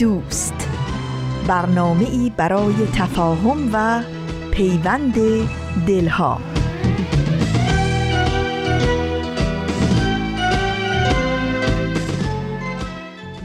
دوست. 0.00 0.54
برنامه 1.48 2.04
ای 2.04 2.32
برای 2.36 2.74
تفاهم 2.94 3.70
و 3.72 4.02
پیوند 4.50 5.14
دلها. 5.86 6.40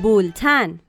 بولتن. 0.01 0.79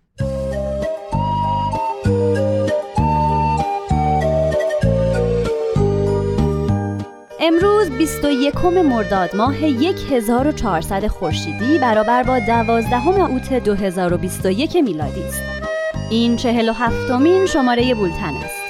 امروز 7.40 7.90
21 7.90 8.64
مرداد 8.64 9.36
ماه 9.36 9.54
1400 9.54 11.06
خورشیدی 11.06 11.78
برابر 11.78 12.22
با 12.22 12.38
12 12.38 13.08
اوت 13.08 13.52
2021 13.52 14.76
میلادی 14.76 15.22
است. 15.22 15.55
این 16.10 16.36
47 16.36 17.10
مین 17.10 17.46
شماره 17.46 17.94
بولتن 17.94 18.34
است. 18.36 18.65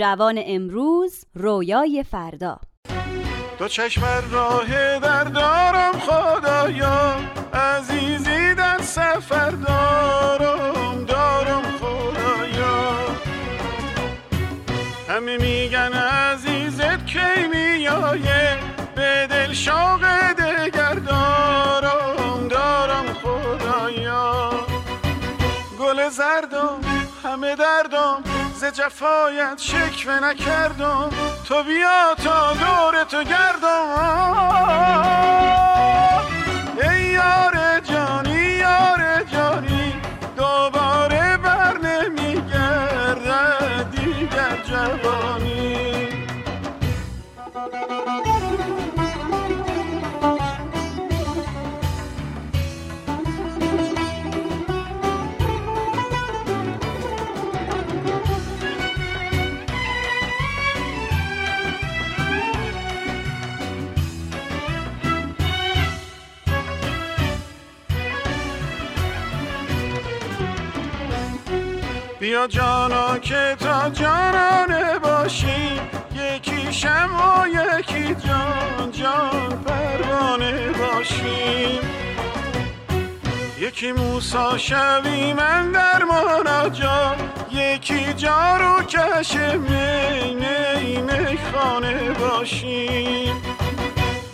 جوان 0.00 0.42
امروز 0.46 1.24
رویای 1.34 2.04
فردا. 2.10 2.60
دو 3.58 3.68
چشم 3.68 4.02
راه 4.30 4.98
در 4.98 5.24
دارم 5.24 5.92
خدایا 5.92 7.16
عزیزی 7.54 8.54
در 8.54 8.78
سفر 8.82 9.50
دارم 9.50 11.04
دارم 11.04 11.62
خدایا. 11.62 12.92
همه 15.08 15.36
میگن 15.38 15.92
عزیزت 15.92 17.06
کی 17.06 17.48
میایه؟ 17.52 18.58
به 18.94 19.26
دل 19.30 19.52
شوق 19.52 20.32
دگر 20.32 20.94
دارم 20.94 22.48
دارم 22.48 23.06
خدایا. 23.14 24.50
گل 25.78 26.08
زردم 26.08 26.80
همه 27.24 27.56
دردم 27.56 28.29
ز 28.60 28.64
جفایت 28.64 29.58
شکوه 29.58 30.20
نکردم. 30.20 31.10
تو 31.48 31.62
بیا 31.62 32.14
تا 32.24 32.52
دور 32.52 33.04
تو 33.04 33.24
گردم. 33.24 33.86
ای 36.82 37.02
یار 37.02 37.80
جانی 37.80 38.42
یار 38.42 39.22
جانی 39.32 39.94
دوباره 40.36 41.36
بر 41.36 41.78
نمیگرده 41.78 43.42
دیگر 43.90 44.56
جوانی. 44.64 45.59
بیا 72.20 72.46
جانا 72.46 73.18
که 73.18 73.56
تا 73.60 73.90
جانانه 73.90 74.98
باشی. 74.98 75.80
یکی 76.14 76.72
شم 76.72 77.10
و 77.16 77.48
یکی 77.48 78.14
جان 78.14 78.90
جان 78.92 79.64
پروانه 79.64 80.72
باشیم 80.72 81.80
یکی 83.58 83.92
موسا 83.92 84.58
شوی 84.58 85.32
من 85.32 85.72
در 85.72 86.68
جا. 86.68 87.16
یکی 87.52 88.12
جارو 88.12 88.82
کش 88.82 89.34
می 89.34 90.34
می 91.02 91.38
خانه 91.52 92.10
باشیم 92.10 93.42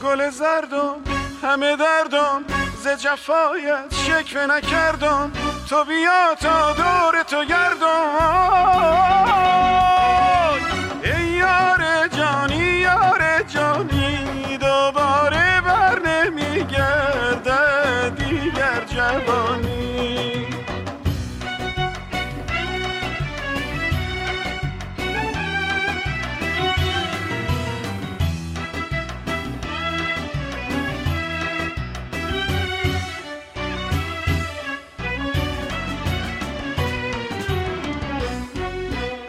گل 0.02 0.30
زردم 0.30 0.96
همه 1.42 1.76
دردم 1.76 2.44
ز 2.82 2.88
جفایت 2.88 3.94
شکوه 4.06 4.46
نکردم. 4.46 5.32
تو 5.70 5.84
بیا 5.84 6.34
تا 6.40 6.72
دور 6.72 7.22
تو 7.22 7.44
گردم 7.44 9.35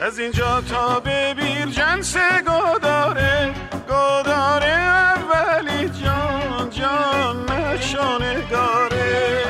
از 0.07 0.19
اینجا 0.19 0.61
تا 0.61 0.99
به 0.99 1.35
جنس 1.71 2.17
گداره 2.17 3.53
گداره 3.89 4.67
اولی 4.67 5.89
جان 5.89 6.69
جان 6.69 7.51
نشانگاره 7.51 9.43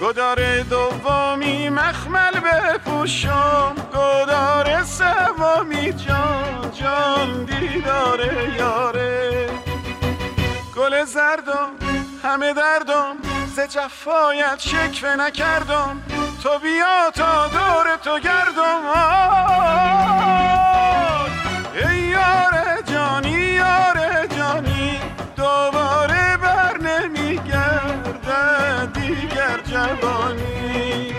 گداره 0.00 0.62
دومی 0.62 1.68
مخمل 1.68 2.40
بپوشم 2.40 3.74
گداره 3.94 4.84
سومی 4.84 5.92
جان 5.92 6.70
جان 6.72 7.44
دیداره 7.44 8.54
یاره. 8.58 9.48
گل 10.76 11.04
زردم 11.04 11.70
همه 12.24 12.52
دردم 12.52 13.16
ز 13.56 13.60
جفایت 13.60 14.58
شکوه 14.58 15.16
نکردم. 15.16 16.02
تو 16.42 16.58
بیا 16.58 17.10
تا 17.14 17.48
دور 17.48 17.96
تو 18.04 18.18
گردم 18.18 18.86
ای 21.74 21.98
یار 21.98 22.82
جانی 22.86 23.30
یار 23.30 24.26
جانی 24.26 24.98
دوباره 25.36 26.36
بر 26.36 26.78
نمیگرده 26.78 28.86
دیگر 28.86 29.60
جوانی. 29.64 31.12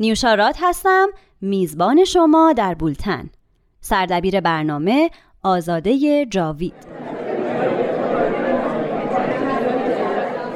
نیوشارات 0.00 0.56
هستم 0.62 1.08
میزبان 1.40 2.04
شما 2.04 2.52
در 2.52 2.74
بولتن. 2.74 3.30
سردبیر 3.80 4.40
برنامه 4.40 5.10
آزاده 5.42 6.26
جاوید. 6.26 6.74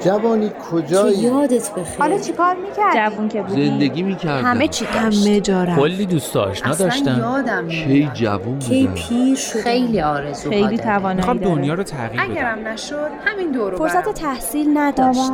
جوانی 0.04 0.50
کجایی؟ 0.72 1.18
یادت 1.18 1.70
بخیر. 1.72 1.98
حالا 1.98 2.18
چیکار 2.18 2.56
می‌کردی؟ 2.56 2.98
جوون 2.98 3.28
که 3.28 3.42
بودی. 3.42 3.66
زندگی 3.66 4.02
می‌کردم. 4.02 4.46
همه 4.46 4.68
چی 4.68 4.84
داشت 4.84 5.26
همه 5.26 5.40
جا 5.40 5.64
رفت. 5.64 5.80
کلی 5.80 6.06
دوست 6.06 6.36
آشنا 6.36 6.70
اصلا 6.70 6.86
داشتم 6.86 7.18
یادم 7.18 7.68
کی 7.68 8.10
جوون 8.14 8.58
کی 8.58 8.86
بودم. 8.86 8.94
پیر 8.94 9.36
شد 9.36 9.58
خیلی 9.58 10.00
آرزو 10.00 10.50
خیلی 10.50 10.78
توانایی 10.78 11.16
می‌خوام 11.16 11.38
داره 11.38 11.54
دنیا 11.54 11.74
رو 11.74 11.82
تغییر 11.82 12.22
بدم. 12.22 12.32
اگرم 12.32 12.68
نشد 12.68 13.10
همین 13.24 13.52
دورو 13.52 13.76
فرصت 13.76 14.14
تحصیل 14.14 14.78
نداشت. 14.78 15.32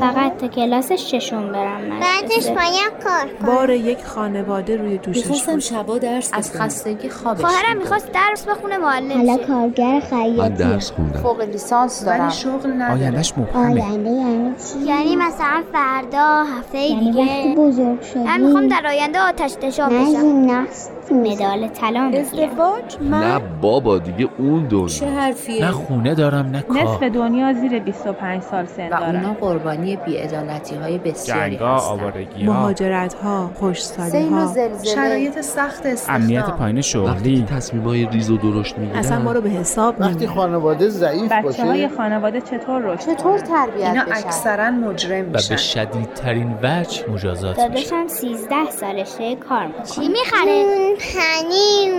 فقط 0.00 0.36
تا 0.36 0.48
کلاس 0.48 0.92
ششم 0.92 1.52
برم 1.52 1.80
بعدش 2.00 2.46
باید 2.46 2.92
کار 3.04 3.54
بار 3.54 3.70
یک 3.70 4.04
خانواده 4.04 4.76
روی 4.76 4.98
دوشش 4.98 5.18
می‌خواستم 5.18 5.52
بود 5.52 5.60
شبا 5.60 5.98
درس 5.98 6.30
از 6.32 6.52
خستگی 6.52 7.08
خوابش 7.08 7.40
خواهرم. 7.40 7.78
می‌خواست 7.78 8.12
درس 8.12 8.46
بخونه 8.46 8.78
معلم 8.78 9.16
حالا. 9.16 9.36
کارگر 9.36 9.92
من 9.92 10.00
خیاطی 10.00 10.54
درس 10.54 10.90
خوندم. 10.90 11.20
فوق 11.20 11.40
لیسانس 11.40 12.04
ولی 12.06 12.30
شغل 12.30 12.72
نداره 12.72 12.92
آیندهش 12.92 13.32
مبهمه. 13.36 14.03
آینده 14.08 14.20
یعنی 14.20 14.54
چی 14.72 14.86
یعنی 14.86 15.16
مثلا 15.16 15.62
فردا 15.72 16.44
هفته 16.44 16.78
یعنی 16.78 17.10
وقتی 17.12 17.42
دیگه 17.42 17.54
بزرگ 17.56 18.02
شدی؟ 18.02 18.18
من 18.18 18.40
می‌خوام 18.40 18.68
در 18.68 18.86
آینده 18.86 19.20
آتش 19.20 19.56
نشان 19.62 19.88
بشم. 19.88 20.04
ژیمناست 20.20 20.92
مدال 21.12 21.68
طلا 21.68 22.12
ازدواج 22.14 22.96
نه 23.00 23.08
من 23.08 23.40
بابا 23.60 23.98
دیگه 23.98 24.28
اون 24.38 24.66
دنیا. 24.68 24.86
چه 24.86 25.06
حرفیه؟ 25.06 25.64
نه 25.64 25.70
خونه 25.70 26.14
دارم 26.14 26.46
نه 26.46 26.64
نصف 26.70 26.98
کار 27.00 27.08
دنیا 27.08 27.52
زیر 27.52 27.78
25 27.78 28.42
سال 28.42 28.66
سن 28.66 28.88
و 28.88 28.94
اونا 28.94 29.12
دارن 29.12 29.32
قربانی 29.40 29.96
بیعدالتی 29.96 30.76
های 30.76 30.98
بسیاری 30.98 31.56
جنگا 31.56 31.74
هستن. 31.74 31.90
آوارگی 31.90 32.44
ها 32.44 32.52
مهاجرت 32.52 33.14
ها 33.14 33.50
خوشسالی 33.54 34.10
سیل 34.10 34.32
و 34.32 34.36
ها 34.36 34.54
شرایط 34.94 35.40
سخت 35.40 35.86
استخدام 35.86 36.22
امنیت 36.22 36.50
پایین 36.50 36.76
وقتی 36.76 36.82
شغلی 36.82 37.44
تصمیم 37.50 37.82
های 37.82 38.06
ریز 38.06 38.30
و 38.30 38.36
درشت 38.36 38.78
می‌گیرم 38.78 38.98
اصلا 38.98 39.18
ما 39.18 39.32
رو 39.32 39.40
به 39.40 39.50
حساب 39.50 40.00
وقتی 40.00 40.26
خانواده 40.26 40.88
ضعیف 40.88 41.32
بچه 41.32 41.64
های 41.64 41.82
باشه 41.82 41.96
خانواده 41.96 42.40
چطور 42.40 42.82
رشد 42.82 43.16
چطور؟ 43.16 43.38
تربیت 43.38 43.86
اینا 43.86 44.04
بشن؟ 44.04 44.12
اکثرا 44.26 44.70
مجرم 44.70 45.20
و 45.28 45.30
به 45.30 45.38
میشن. 45.38 45.56
شدیدترین 45.56 46.54
وجه 46.62 47.08
مجازات 47.10 47.58
میشه. 47.58 47.68
داداشم 47.68 48.06
13 48.08 48.70
سالشه 48.70 49.36
کار 49.36 49.66
می‌کنه. 49.66 49.84
چی 49.84 50.08
می‌خره؟ 50.08 50.93
پنیر 50.96 51.94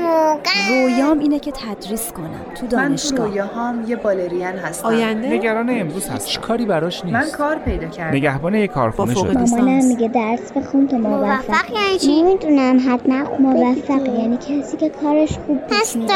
رویام 0.69 1.19
اینه 1.19 1.39
که 1.39 1.51
تدریس 1.51 2.11
کنم 2.11 2.25
تو 2.25 2.29
من 2.29 2.53
تو 2.53 2.67
دانشگاه. 2.67 3.27
رویاهام 3.27 3.85
یه 3.87 3.95
بالرین 3.95 4.43
هستم. 4.43 4.87
آینده؟ 4.87 5.27
نگران 5.27 5.69
امروز 5.69 6.09
هست 6.09 6.39
کاری 6.39 6.65
براش 6.65 7.05
من 7.05 7.19
نیست 7.19 7.35
کار 7.35 7.55
پیدا 7.55 7.87
کردم. 7.87 8.15
نگهبان 8.17 8.55
یک 8.55 8.71
کارخونه 8.71 9.13
با 9.13 9.21
فوق 9.21 9.31
شد 9.31 9.39
لیسانس. 9.39 9.53
مامانم 9.53 9.85
میگه 9.85 10.07
درس 10.07 10.51
بخون 10.51 10.87
تا 10.87 10.97
موفق 10.97 11.71
یعنی 11.71 11.99
چی؟ 11.99 12.21
نمی‌دونم 12.21 12.79
حتما 12.89 13.37
موفق. 13.39 14.07
یعنی 14.07 14.37
کسی 14.37 14.77
که 14.77 14.89
کارش 14.89 15.37
خوب 15.47 15.59
پیش 15.67 15.95
میره 15.95 16.09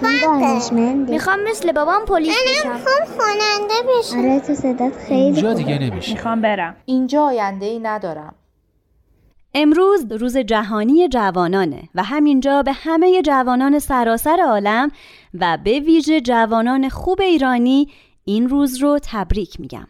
چون 0.00 0.10
دانشمندی؟ 0.22 1.12
می‌خوام 1.12 1.38
مثل 1.50 1.72
بابام 1.72 2.04
پلیس 2.04 2.28
بشم. 2.28 2.72
می‌خوام 2.72 3.06
خواننده 3.16 3.74
بشم. 3.98 4.18
آره 4.18 4.40
تو 4.40 4.54
صدات 4.54 4.92
خیلی 5.08 5.20
اینجا. 5.20 5.52
دیگه 5.54 5.78
نمیشه. 5.78 6.12
می‌خوام 6.12 6.42
برم. 6.42 6.76
اینجا 6.84 7.22
آینده 7.22 7.66
ای 7.66 7.78
ندارم. 7.78 8.34
امروز 9.54 10.12
روز 10.12 10.36
جهانی 10.36 11.08
جوانانه 11.08 11.88
و 11.94 12.02
همینجا 12.02 12.62
به 12.62 12.72
همه 12.72 13.22
جوانان 13.22 13.78
سراسر 13.78 14.38
عالم 14.46 14.90
و 15.34 15.58
به 15.64 15.80
ویژه 15.80 16.20
جوانان 16.20 16.88
خوب 16.88 17.20
ایرانی 17.20 17.88
این 18.24 18.48
روز 18.48 18.76
رو 18.76 18.98
تبریک 19.02 19.60
میگم. 19.60 19.86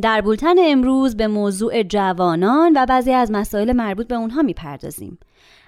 در 0.00 0.20
بولتن 0.20 0.54
امروز 0.58 1.16
به 1.16 1.26
موضوع 1.26 1.82
جوانان 1.82 2.72
و 2.76 2.86
بعضی 2.86 3.12
از 3.12 3.30
مسائل 3.30 3.72
مربوط 3.72 4.06
به 4.06 4.14
اونها 4.14 4.42
می‌پردازیم. 4.42 5.18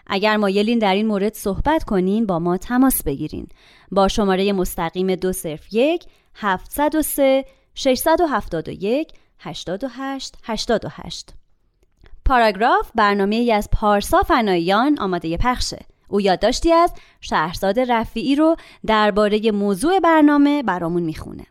اگر 0.07 0.37
مایلین 0.37 0.79
در 0.79 0.95
این 0.95 1.07
مورد 1.07 1.35
صحبت 1.35 1.85
کنین 1.85 2.27
با 2.27 2.39
ما 2.39 2.57
تماس 2.57 3.03
بگیرین 3.03 3.47
با 3.91 4.09
شماره 4.09 4.53
مستقیم 4.53 5.15
201 5.15 6.05
703 6.35 7.45
671 7.75 9.13
88 9.39 10.37
88 10.43 11.42
پاراگراف 12.25 12.91
برنامه 12.95 13.37
ای 13.37 13.53
از 13.53 13.69
پارسا 13.73 14.23
فناییان 14.23 14.99
آماده 14.99 15.37
پخشه. 15.37 15.79
او 16.09 16.21
یادداشتی 16.21 16.73
از 16.73 16.93
شهرزاد 17.21 17.81
رفیعی 17.81 18.37
رو 18.37 18.57
درباره 18.87 19.51
موضوع 19.51 20.01
برنامه 20.01 20.63
برامون 20.63 21.03
می‌خونه. 21.03 21.47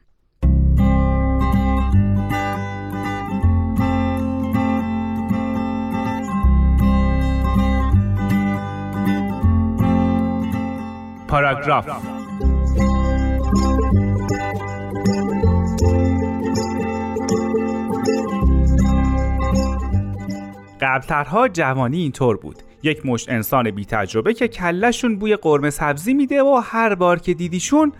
پاراگراف 11.27 12.10
قبلترها 20.81 21.47
جوانی 21.47 21.97
اینطور 21.97 22.37
بود. 22.37 22.55
یک 22.83 23.05
مشت 23.05 23.29
انسان 23.29 23.71
بی 23.71 23.85
تجربه 23.85 24.33
که 24.33 24.47
کلشون 24.47 25.15
بوی 25.15 25.35
قرمه 25.35 25.69
سبزی 25.69 26.13
میده 26.13 26.43
و 26.43 26.61
هر 26.63 26.95
بار 26.95 27.19
که 27.19 27.33
دیدیشون 27.33 27.93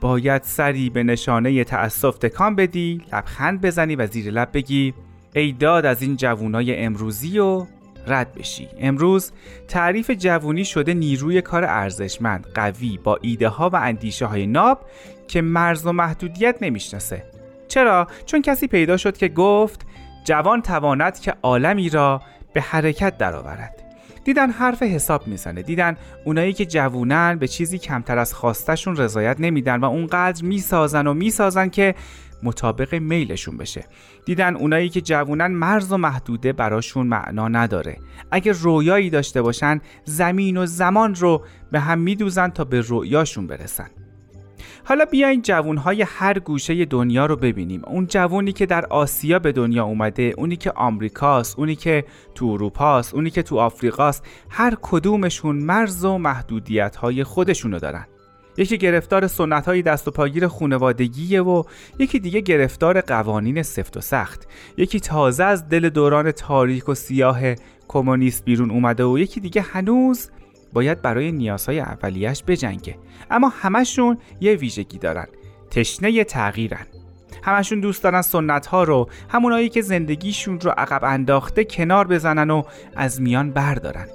باید 0.00 0.42
سری 0.42 0.90
به 0.90 1.02
نشانه 1.02 1.64
تأسف 1.64 2.18
تکان 2.18 2.56
بدی 2.56 3.02
لبخند 3.12 3.60
بزنی 3.60 3.96
و 3.96 4.06
زیر 4.06 4.30
لب 4.30 4.48
بگی. 4.52 4.94
ای 5.34 5.52
داد 5.52 5.86
از 5.86 6.02
این 6.02 6.16
جوونای 6.16 6.76
امروزی 6.76 7.38
و 7.38 7.66
رد 8.06 8.34
بشی. 8.34 8.68
امروز 8.80 9.32
تعریف 9.68 10.10
جوونی 10.10 10.64
شده 10.64 10.94
نیروی 10.94 11.42
کار 11.42 11.64
ارزشمند 11.64 12.46
قوی 12.54 12.98
با 13.04 13.18
ایده 13.22 13.48
ها 13.48 13.70
و 13.70 13.76
اندیشه 13.76 14.26
های 14.26 14.46
ناب 14.46 14.80
که 15.28 15.42
مرز 15.42 15.86
و 15.86 15.92
محدودیت 15.92 16.56
نمی‌شناسه. 16.60 17.24
چرا؟ 17.68 18.06
چون 18.26 18.42
کسی 18.42 18.66
پیدا 18.66 18.96
شد 18.96 19.16
که 19.16 19.28
گفت 19.28 19.86
جوان 20.24 20.62
تواند 20.62 21.18
که 21.18 21.34
عالمی 21.42 21.90
را 21.90 22.22
به 22.52 22.60
حرکت 22.60 23.18
درآورد. 23.18 23.80
دیدن 24.24 24.50
حرف 24.50 24.82
حساب 24.82 25.26
می‌زنه. 25.26 25.62
دیدن 25.62 25.96
اونایی 26.24 26.52
که 26.52 26.66
جوونن 26.66 27.36
به 27.38 27.48
چیزی 27.48 27.78
کمتر 27.78 28.18
از 28.18 28.34
خواستشون 28.34 28.96
رضایت 28.96 29.36
نمیدن 29.40 29.80
و 29.80 29.84
اونقدر 29.84 30.44
می‌سازن 30.44 31.06
و 31.06 31.14
می‌سازن 31.14 31.68
که 31.68 31.94
مطابق 32.42 32.94
میلشون 32.94 33.56
بشه. 33.56 33.84
دیدن 34.26 34.56
اونایی 34.56 34.88
که 34.88 35.00
جوونن 35.00 35.46
مرز 35.46 35.92
و 35.92 35.96
محدوده 35.96 36.52
براشون 36.52 37.06
معنا 37.06 37.48
نداره. 37.48 37.96
اگه 38.30 38.52
رویایی 38.52 39.10
داشته 39.10 39.42
باشن 39.42 39.80
زمین 40.04 40.56
و 40.56 40.66
زمان 40.66 41.14
رو 41.14 41.44
به 41.72 41.80
هم 41.80 41.98
میدوزن 41.98 42.48
تا 42.48 42.64
به 42.64 42.80
رویاشون 42.80 43.46
برسن. 43.46 43.90
حالا 44.86 45.04
بیاین 45.04 45.42
جوونهای 45.42 46.02
هر 46.02 46.38
گوشه 46.38 46.84
دنیا 46.84 47.26
رو 47.26 47.36
ببینیم. 47.36 47.82
اون 47.86 48.06
جوونی 48.06 48.52
که 48.52 48.66
در 48.66 48.86
آسیا 48.86 49.38
به 49.38 49.52
دنیا 49.52 49.84
اومده 49.84 50.34
اونی 50.36 50.56
که 50.56 50.70
آمریکاست 50.70 51.58
اونی 51.58 51.76
که 51.76 52.04
تو 52.34 52.46
اروپاست 52.46 53.14
اونی 53.14 53.30
که 53.30 53.42
تو 53.42 53.58
آفریقاست 53.58 54.24
هر 54.50 54.76
کدومشون 54.82 55.56
مرز 55.56 56.04
و 56.04 56.18
محدودیت 56.18 56.96
های 56.96 57.24
خودشونو 57.24 57.78
دارن. 57.78 58.06
یکی 58.56 58.78
گرفتار 58.78 59.26
سنت 59.26 59.66
های 59.66 59.82
دست 59.82 60.08
و 60.08 60.10
پاگیر 60.10 60.46
خونوادگیه 60.46 61.42
و 61.42 61.62
یکی 61.98 62.18
دیگه 62.18 62.40
گرفتار 62.40 63.00
قوانین 63.00 63.62
سفت 63.62 63.96
و 63.96 64.00
سخت. 64.00 64.48
یکی 64.76 65.00
تازه 65.00 65.44
از 65.44 65.68
دل 65.68 65.88
دوران 65.88 66.32
تاریک 66.32 66.88
و 66.88 66.94
سیاه 66.94 67.40
کمونیست 67.88 68.44
بیرون 68.44 68.70
اومده 68.70 69.04
و 69.04 69.18
یکی 69.18 69.40
دیگه 69.40 69.62
هنوز 69.62 70.30
باید 70.74 71.02
برای 71.02 71.32
نیازهای 71.32 71.80
اولیش 71.80 72.42
بجنگه. 72.46 72.98
اما 73.30 73.48
همشون 73.48 74.18
یه 74.40 74.54
ویژگی 74.54 74.98
دارن. 74.98 75.26
تشنه 75.70 76.24
تغییرن. 76.24 76.86
همشون 77.42 77.80
دوست 77.80 78.02
دارن 78.02 78.22
سنت 78.22 78.66
ها 78.66 78.82
رو 78.84 79.08
همونایی 79.28 79.68
که 79.68 79.82
زندگیشون 79.82 80.60
رو 80.60 80.70
عقب 80.70 81.04
انداخته 81.04 81.64
کنار 81.64 82.06
بزنن 82.06 82.50
و 82.50 82.62
از 82.96 83.20
میان 83.20 83.50
بردارن. 83.50 84.06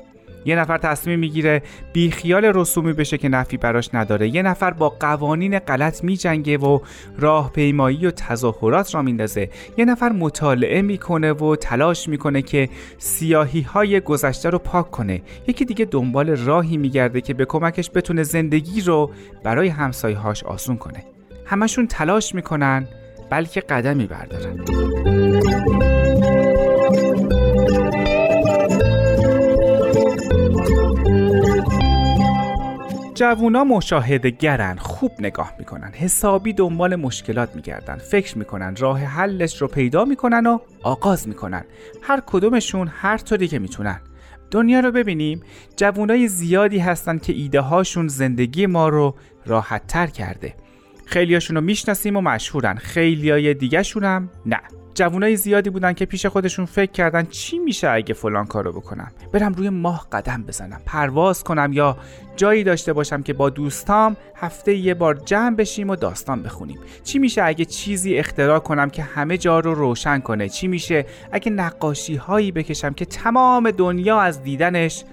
یه 0.45 0.55
نفر 0.55 0.77
تصمیم 0.77 1.19
می‌گیره 1.19 1.61
بی 1.93 2.11
خیال 2.11 2.45
رسومی 2.45 2.93
بشه 2.93 3.17
که 3.17 3.29
نفی 3.29 3.57
براش 3.57 3.89
نداره. 3.93 4.35
یه 4.35 4.41
نفر 4.41 4.71
با 4.71 4.89
قوانین 4.89 5.59
غلط 5.59 6.03
میجنگه 6.03 6.57
و 6.57 6.79
راهپیمایی 7.17 8.05
و 8.05 8.11
تظاهرات 8.11 8.95
را 8.95 9.01
میندازه. 9.01 9.49
یه 9.77 9.85
نفر 9.85 10.09
مطالعه 10.09 10.81
می‌کنه 10.81 11.33
و 11.33 11.55
تلاش 11.55 12.07
می‌کنه 12.09 12.41
که 12.41 12.69
سیاهی 12.97 13.61
های 13.61 13.99
گذشته 13.99 14.49
رو 14.49 14.59
پاک 14.59 14.91
کنه. 14.91 15.21
یکی 15.47 15.65
دیگه 15.65 15.85
دنبال 15.85 16.29
راهی 16.29 16.77
میگرده 16.77 17.21
که 17.21 17.33
به 17.33 17.45
کمکش 17.45 17.91
بتونه 17.95 18.23
زندگی 18.23 18.81
رو 18.81 19.11
برای 19.43 19.67
همسایه‌هاش 19.67 20.43
آسون 20.43 20.77
کنه. 20.77 21.03
همشون 21.45 21.87
تلاش 21.87 22.35
می‌کنن 22.35 22.87
بلکه 23.29 23.61
قدمی 23.61 24.05
بردارن. 24.07 24.65
جوونا 33.19 33.63
مشاهده 33.63 34.29
گرن 34.29 34.75
خوب 34.77 35.11
نگاه 35.19 35.53
می‌کنن 35.59 35.91
حسابی 35.93 36.53
دنبال 36.53 36.95
مشکلات 36.95 37.55
میگردن 37.55 37.95
فکر 37.95 38.37
می‌کنن 38.37 38.75
راه 38.75 38.99
حلش 38.99 39.61
رو 39.61 39.67
پیدا 39.67 40.05
می‌کنن 40.05 40.47
و 40.47 40.59
آغاز 40.83 41.27
می‌کنن. 41.27 41.65
هر 42.01 42.21
کدومشون 42.25 42.87
هر 42.87 43.17
طوری 43.17 43.47
که 43.47 43.59
می‌تونن. 43.59 44.01
دنیا 44.51 44.79
رو 44.79 44.91
ببینیم 44.91 45.41
جوونای 45.75 46.27
زیادی 46.27 46.79
هستن 46.79 47.17
که 47.17 47.33
ایده 47.33 47.59
هاشون 47.61 48.07
زندگی 48.07 48.65
ما 48.65 48.89
رو 48.89 49.15
راحت 49.45 49.87
تر 49.87 50.07
کرده. 50.07 50.53
خیلیاشون 51.09 51.55
رو 51.55 51.61
می‌شناسیم 51.61 52.17
و 52.17 52.21
مشهورن. 52.21 52.75
خیلیای 52.75 53.53
دیگه 53.53 53.83
هم 54.01 54.29
نه. 54.45 54.59
جوانای 54.93 55.35
زیادی 55.35 55.69
بودن 55.69 55.93
که 55.93 56.05
پیش 56.05 56.25
خودشون 56.25 56.65
فکر 56.65 56.91
کردن 56.91 57.25
چی 57.25 57.59
میشه 57.59 57.89
اگه 57.89 58.13
فلان 58.13 58.45
کارو 58.45 58.71
بکنم. 58.71 59.11
برم 59.33 59.53
روی 59.53 59.69
ماه 59.69 60.07
قدم 60.11 60.43
بزنم 60.43 60.81
پرواز 60.85 61.43
کنم 61.43 61.73
یا 61.73 61.97
جایی 62.35 62.63
داشته 62.63 62.93
باشم 62.93 63.23
که 63.23 63.33
با 63.33 63.49
دوستام 63.49 64.17
هفته 64.35 64.75
یه 64.75 64.93
بار 64.93 65.15
جمع 65.15 65.55
بشیم 65.55 65.89
و 65.89 65.95
داستان 65.95 66.43
بخونیم. 66.43 66.79
چی 67.03 67.19
میشه 67.19 67.43
اگه 67.43 67.65
چیزی 67.65 68.17
اختراع 68.17 68.59
کنم 68.59 68.89
که 68.89 69.03
همه 69.03 69.37
جا 69.37 69.59
رو 69.59 69.73
روشن 69.73 70.19
کنه؟ 70.19 70.49
چی 70.49 70.67
میشه 70.67 71.05
اگه 71.31 71.51
نقاشی 71.51 72.15
هایی 72.15 72.51
بکشم 72.51 72.93
که 72.93 73.05
تمام 73.05 73.71
دنیا 73.71 74.19
از 74.19 74.43
دیدنش 74.43 75.03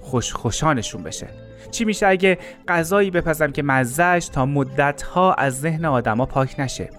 خوش 0.00 0.32
خوشانشون 0.32 1.02
بشه؟ 1.02 1.41
چی 1.72 1.84
میشه 1.84 2.06
اگه 2.06 2.38
غذایی 2.68 3.10
بپزم 3.10 3.50
که 3.52 3.62
مزهش 3.62 4.28
تا 4.28 4.46
مدتها 4.46 5.34
از 5.34 5.60
ذهن 5.60 5.84
آدما 5.84 6.26
پاک 6.26 6.60
نشه؟ 6.60 6.90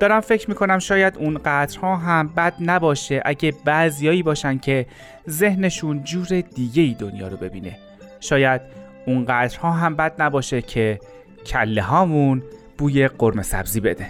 دارم 0.00 0.20
فکر 0.20 0.48
می‌کنم 0.48 0.78
شاید 0.78 1.18
اون 1.18 1.40
قطرها 1.44 1.96
هم 1.96 2.28
بد 2.28 2.54
نباشه 2.60 3.22
اگه 3.24 3.52
بعضیایی 3.64 4.22
باشن 4.22 4.58
که 4.58 4.86
ذهنشون 5.30 6.04
جور 6.04 6.26
دیگه 6.40 6.82
ای 6.82 6.94
دنیا 6.94 7.28
رو 7.28 7.36
ببینه. 7.36 7.78
شاید 8.20 8.60
اون 9.06 9.24
قطرها 9.28 9.70
هم 9.70 9.96
بد 9.96 10.22
نباشه 10.22 10.62
که 10.62 11.00
کله 11.46 11.82
هامون 11.82 12.42
بوی 12.78 13.08
قرمه 13.08 13.42
سبزی 13.42 13.80
بده. 13.80 14.06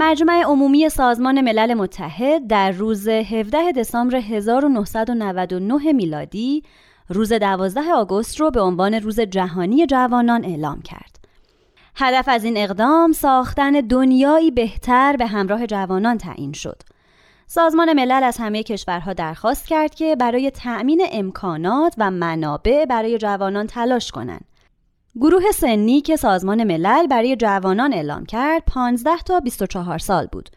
مجمع 0.00 0.42
عمومی 0.42 0.88
سازمان 0.88 1.40
ملل 1.40 1.74
متحد 1.74 2.46
در 2.46 2.70
روز 2.70 3.08
17 3.08 3.72
دسامبر 3.72 4.16
1999 4.16 5.92
میلادی 5.92 6.62
روز 7.08 7.32
12 7.32 7.80
آگوست 7.94 8.40
رو 8.40 8.50
به 8.50 8.60
عنوان 8.60 8.94
روز 8.94 9.20
جهانی 9.20 9.86
جوانان 9.86 10.44
اعلام 10.44 10.82
کرد. 10.82 11.18
هدف 11.96 12.28
از 12.28 12.44
این 12.44 12.56
اقدام 12.56 13.12
ساختن 13.12 13.70
دنیایی 13.70 14.50
بهتر 14.50 15.16
به 15.16 15.26
همراه 15.26 15.66
جوانان 15.66 16.18
تعیین 16.18 16.52
شد. 16.52 16.82
سازمان 17.46 17.92
ملل 17.92 18.22
از 18.24 18.38
همه 18.38 18.62
کشورها 18.62 19.12
درخواست 19.12 19.66
کرد 19.66 19.94
که 19.94 20.16
برای 20.16 20.50
تأمین 20.50 21.02
امکانات 21.12 21.94
و 21.98 22.10
منابع 22.10 22.84
برای 22.84 23.18
جوانان 23.18 23.66
تلاش 23.66 24.10
کنند 24.10 24.44
گروه 25.20 25.50
سنی 25.50 26.00
که 26.00 26.16
سازمان 26.16 26.64
ملل 26.64 27.06
برای 27.06 27.36
جوانان 27.36 27.92
اعلام 27.92 28.26
کرد 28.26 28.62
15 28.66 29.10
تا 29.26 29.40
24 29.40 29.98
سال 29.98 30.26
بود. 30.26 30.50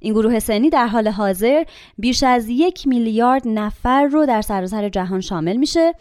این 0.00 0.12
گروه 0.12 0.38
سنی 0.38 0.70
در 0.70 0.86
حال 0.86 1.08
حاضر 1.08 1.64
بیش 1.98 2.22
از 2.22 2.48
یک 2.48 2.88
میلیارد 2.88 3.42
نفر 3.46 4.04
رو 4.04 4.26
در 4.26 4.42
سراسر 4.42 4.88
جهان 4.88 5.20
شامل 5.20 5.56
میشه 5.56 5.94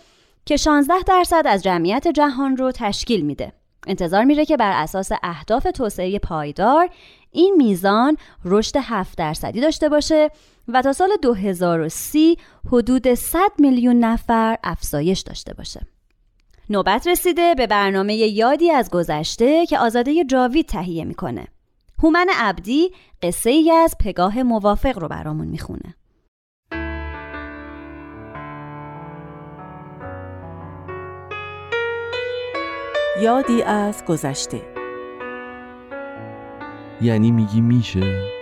که 0.45 0.57
16 0.57 0.93
درصد 1.07 1.43
از 1.45 1.63
جمعیت 1.63 2.07
جهان 2.07 2.57
رو 2.57 2.71
تشکیل 2.71 3.25
میده. 3.25 3.53
انتظار 3.87 4.23
میره 4.23 4.45
که 4.45 4.57
بر 4.57 4.83
اساس 4.83 5.11
اهداف 5.23 5.63
توسعه 5.63 6.19
پایدار 6.19 6.89
این 7.31 7.55
میزان 7.57 8.17
رشد 8.45 8.75
7 8.77 9.17
درصدی 9.17 9.61
داشته 9.61 9.89
باشه 9.89 10.29
و 10.67 10.81
تا 10.81 10.93
سال 10.93 11.09
2030 11.21 12.37
حدود 12.67 13.13
100 13.13 13.39
میلیون 13.59 13.99
نفر 13.99 14.57
افزایش 14.63 15.19
داشته 15.19 15.53
باشه. 15.53 15.81
نوبت 16.71 17.07
رسیده 17.07 17.55
به 17.55 17.67
برنامه 17.67 18.15
یادی 18.15 18.71
از 18.71 18.89
گذشته 18.89 19.65
که 19.65 19.79
آزاده 19.79 20.25
جاوید 20.25 20.65
تهیه 20.65 21.05
می‌کنه. 21.05 21.47
هومن 22.03 22.27
عبدی 22.37 22.91
قصه 23.21 23.49
ای 23.49 23.71
از 23.71 23.95
پگاه 23.99 24.43
موافق 24.43 24.99
رو 24.99 25.07
برامون 25.07 25.47
می‌خونه. 25.47 25.95
یادی 33.21 33.63
از 33.63 34.05
گذشته 34.05 34.61
یعنی 37.01 37.31
میگی 37.31 37.61
میشه؟ 37.61 38.40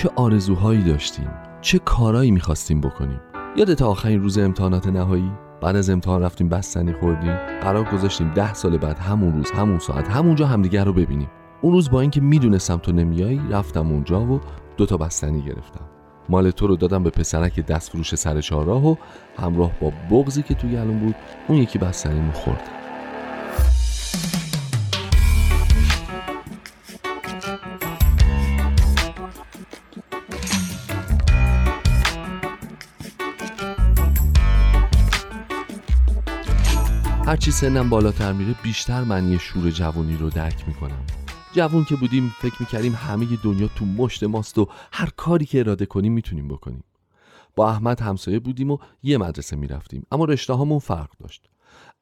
چه 0.00 0.10
آرزوهایی 0.16 0.82
داشتیم؟ 0.82 1.30
چه 1.60 1.78
کارایی 1.78 2.30
می‌خواستیم 2.30 2.80
بکنیم؟ 2.80 3.20
یادت 3.56 3.82
آخرین 3.82 4.22
روز 4.22 4.38
امتحانات 4.38 4.86
نهایی؟ 4.86 5.32
بعد 5.62 5.76
از 5.76 5.90
امتحان 5.90 6.22
رفتیم 6.22 6.48
بستنی 6.48 6.92
خوردیم. 6.92 7.36
قرار 7.60 7.84
گذاشتیم 7.84 8.34
ده 8.34 8.54
سال 8.54 8.78
بعد 8.78 8.98
همون 8.98 9.32
روز 9.32 9.50
همون 9.50 9.78
ساعت 9.78 10.08
همونجا 10.08 10.46
همدیگر 10.46 10.84
رو 10.84 10.92
ببینیم. 10.92 11.28
اون 11.62 11.72
روز 11.72 11.90
با 11.90 12.00
اینکه 12.00 12.20
می‌دونستم 12.20 12.76
تو 12.76 12.92
نمیایی 12.92 13.40
رفتم 13.50 13.88
اونجا 13.90 14.20
و 14.20 14.40
دوتا 14.76 14.96
بستنی 14.96 15.42
گرفتم. 15.42 15.84
مال 16.28 16.50
تو 16.50 16.66
رو 16.66 16.76
دادم 16.76 17.02
به 17.02 17.10
پسرک 17.10 17.66
دست 17.66 17.90
فروش 17.90 18.14
سر 18.14 18.40
چهارراه 18.40 18.86
و 18.86 18.94
همراه 19.38 19.72
با 19.80 19.92
بغزی 20.10 20.42
که 20.42 20.54
تو 20.54 20.68
گلون 20.68 20.98
بود 20.98 21.14
اون 21.48 21.58
یکی 21.58 21.78
بستنیمو 21.78 22.32
خوردم. 22.32 22.89
هرچی 37.30 37.50
سنم 37.50 37.90
بالاتر 37.90 38.32
میره 38.32 38.54
بیشتر 38.62 39.04
معنی 39.04 39.38
شور 39.38 39.70
جوانی 39.70 40.16
رو 40.16 40.30
درک 40.30 40.68
می‌کنم. 40.68 41.06
جوون 41.52 41.84
که 41.84 41.96
بودیم 41.96 42.32
فکر 42.38 42.54
می‌کردیم 42.60 42.92
همه 42.94 43.26
دنیا 43.44 43.68
تو 43.76 43.84
مشت 43.84 44.24
ماست 44.24 44.58
و 44.58 44.68
هر 44.92 45.10
کاری 45.16 45.44
که 45.44 45.58
اراده 45.58 45.86
کنیم 45.86 46.12
می‌تونیم 46.12 46.48
بکنیم. 46.48 46.84
با 47.56 47.70
احمد 47.70 48.00
همسایه 48.00 48.38
بودیم 48.38 48.70
و 48.70 48.78
یه 49.02 49.18
مدرسه 49.18 49.56
می‌رفتیم 49.56 50.06
اما 50.12 50.24
رشته 50.24 50.52
هامون 50.52 50.78
فرق 50.78 51.10
داشت. 51.18 51.48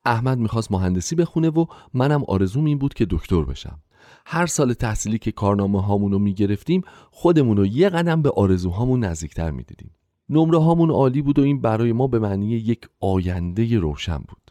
احمد 0.05 0.39
می‌خواست 0.39 0.73
مهندسی 0.73 1.15
بخونه 1.15 1.49
و 1.51 1.67
منم 1.95 2.25
آرزوم 2.29 2.65
این 2.65 2.79
بود 2.79 2.95
که 2.95 3.07
دکتر 3.11 3.43
بشم. 3.43 3.79
هر 4.27 4.47
سال 4.47 4.73
تحصیلی 4.73 5.19
که 5.19 5.33
کارنامه 5.33 5.83
هامون 5.83 6.13
رو 6.13 6.19
می‌گرفتیم 6.19 6.83
خودمون 7.11 7.57
رو 7.57 7.67
یه 7.67 7.89
قدم 7.89 8.23
به 8.23 8.31
آرزوهامون 8.31 9.05
نزدیکتر 9.05 9.51
می‌دیدیم. 9.51 9.91
نمره 10.29 10.59
هامون 10.59 10.91
عالی 10.91 11.23
بود 11.23 11.39
و 11.39 11.43
این 11.43 11.61
برای 11.61 11.93
ما 11.93 12.07
به 12.07 12.19
معنی 12.19 12.47
یک 12.47 12.89
آینده 13.01 13.79
روشن 13.79 14.19
بود. 14.19 14.48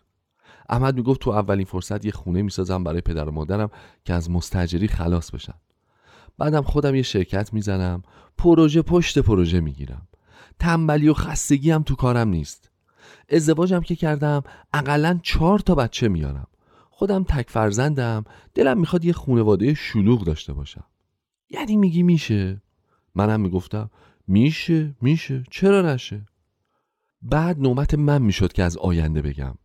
احمد 0.69 0.95
می‌گفت 0.95 1.21
تو 1.21 1.29
اولین 1.29 1.65
فرصت 1.65 2.05
یه 2.05 2.11
خونه 2.11 2.41
می‌سازم 2.41 2.83
برای 2.83 3.01
پدر 3.01 3.29
و 3.29 3.31
مادرم 3.31 3.69
که 4.05 4.13
از 4.13 4.31
مستجری 4.31 4.87
خلاص 4.87 5.31
بشن. 5.31 5.53
بعدم 6.37 6.61
خودم 6.61 6.95
یه 6.95 7.01
شرکت 7.01 7.53
می‌زنم 7.53 8.03
پروژه 8.37 8.81
پشت 8.81 9.19
پروژه 9.19 9.59
می‌گیرم. 9.59 10.07
تنبلی 10.59 11.09
و 11.09 11.13
خستگی 11.13 11.71
هم 11.71 11.83
تو 11.83 11.95
کارم 11.95 12.27
نیست. 12.27 12.71
ازدواجم 13.29 13.79
که 13.79 13.95
کردم 13.95 14.43
اقلا 14.73 15.19
چهار 15.23 15.59
تا 15.59 15.75
بچه 15.75 16.07
میارم. 16.07 16.47
خودم 16.89 17.23
تک 17.23 17.49
فرزندم 17.49 18.25
دلم 18.53 18.79
می‌خواد 18.79 19.05
یه 19.05 19.13
خونواده 19.13 19.73
شلوغ 19.73 20.23
داشته 20.23 20.53
باشم. 20.53 20.83
یعنی 21.49 21.77
میگی 21.77 22.03
میشه؟ 22.03 22.61
منم 23.15 23.39
می‌گفتم 23.39 23.89
میشه 24.27 24.95
میشه 25.01 25.43
چرا 25.51 25.93
نشه؟ 25.93 26.25
بعد 27.21 27.59
نوبت 27.59 27.93
من 27.93 28.21
می‌شد 28.21 28.53
که 28.53 28.63
از 28.63 28.77
آینده 28.77 29.21
بگم. 29.21 29.55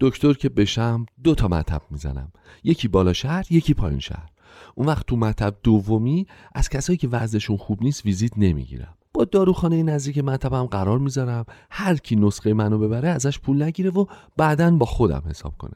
دکتر 0.00 0.32
که 0.32 0.48
بشم 0.48 1.06
دو 1.24 1.34
تا 1.34 1.48
مطب 1.48 1.82
می‌زنم. 1.90 2.32
یکی 2.64 2.88
بالا 2.88 3.12
شهر 3.12 3.46
یکی 3.50 3.74
پایین 3.74 4.00
شهر. 4.00 4.28
اون 4.74 4.86
وقت 4.86 5.06
تو 5.06 5.16
مطب 5.16 5.54
دومی 5.62 6.26
از 6.54 6.68
کسایی 6.68 6.96
که 6.96 7.08
وضعشون 7.08 7.56
خوب 7.56 7.82
نیست 7.82 8.06
ویزیت 8.06 8.32
نمی‌گیرم. 8.36 8.94
با 9.14 9.24
داروخانه 9.24 9.82
نزدیک 9.82 10.18
مطبم 10.18 10.64
قرار 10.64 10.98
می‌ذارم 10.98 11.44
هر 11.70 11.96
کی 11.96 12.16
نسخه 12.16 12.54
منو 12.54 12.78
ببره 12.78 13.08
ازش 13.08 13.38
پول 13.38 13.62
نگیره 13.62 13.90
و 13.90 14.06
بعدا 14.36 14.70
با 14.70 14.86
خودم 14.86 15.22
حساب 15.26 15.54
کنه. 15.58 15.74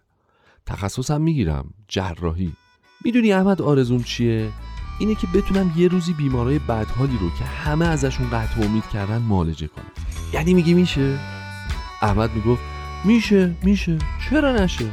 تخصصم 0.67 1.21
می‌گیرم 1.21 1.75
جراحی. 1.89 2.53
می‌دونی 3.05 3.33
احمد 3.33 3.63
آرزوم 3.63 4.03
چیه؟ 4.03 4.51
اینه 5.01 5.15
که 5.15 5.27
بتونم 5.35 5.73
یه 5.77 5.89
روزی 5.89 6.13
بیمارای 6.13 6.59
بدحالی 6.59 7.19
رو 7.21 7.31
که 7.39 7.45
همه 7.45 7.85
ازشون 7.85 8.31
قطع 8.31 8.65
امید 8.65 8.85
کردن 8.93 9.19
معالجه 9.19 9.67
کنم. 9.67 9.85
یعنی 10.33 10.55
میگی 10.55 10.75
میشه؟ 10.75 11.19
احمد 12.03 12.31
می‌گفت 12.35 12.74
میشه 13.05 13.55
میشه. 13.63 13.99
چرا 14.31 14.53
نشه؟ 14.53 14.85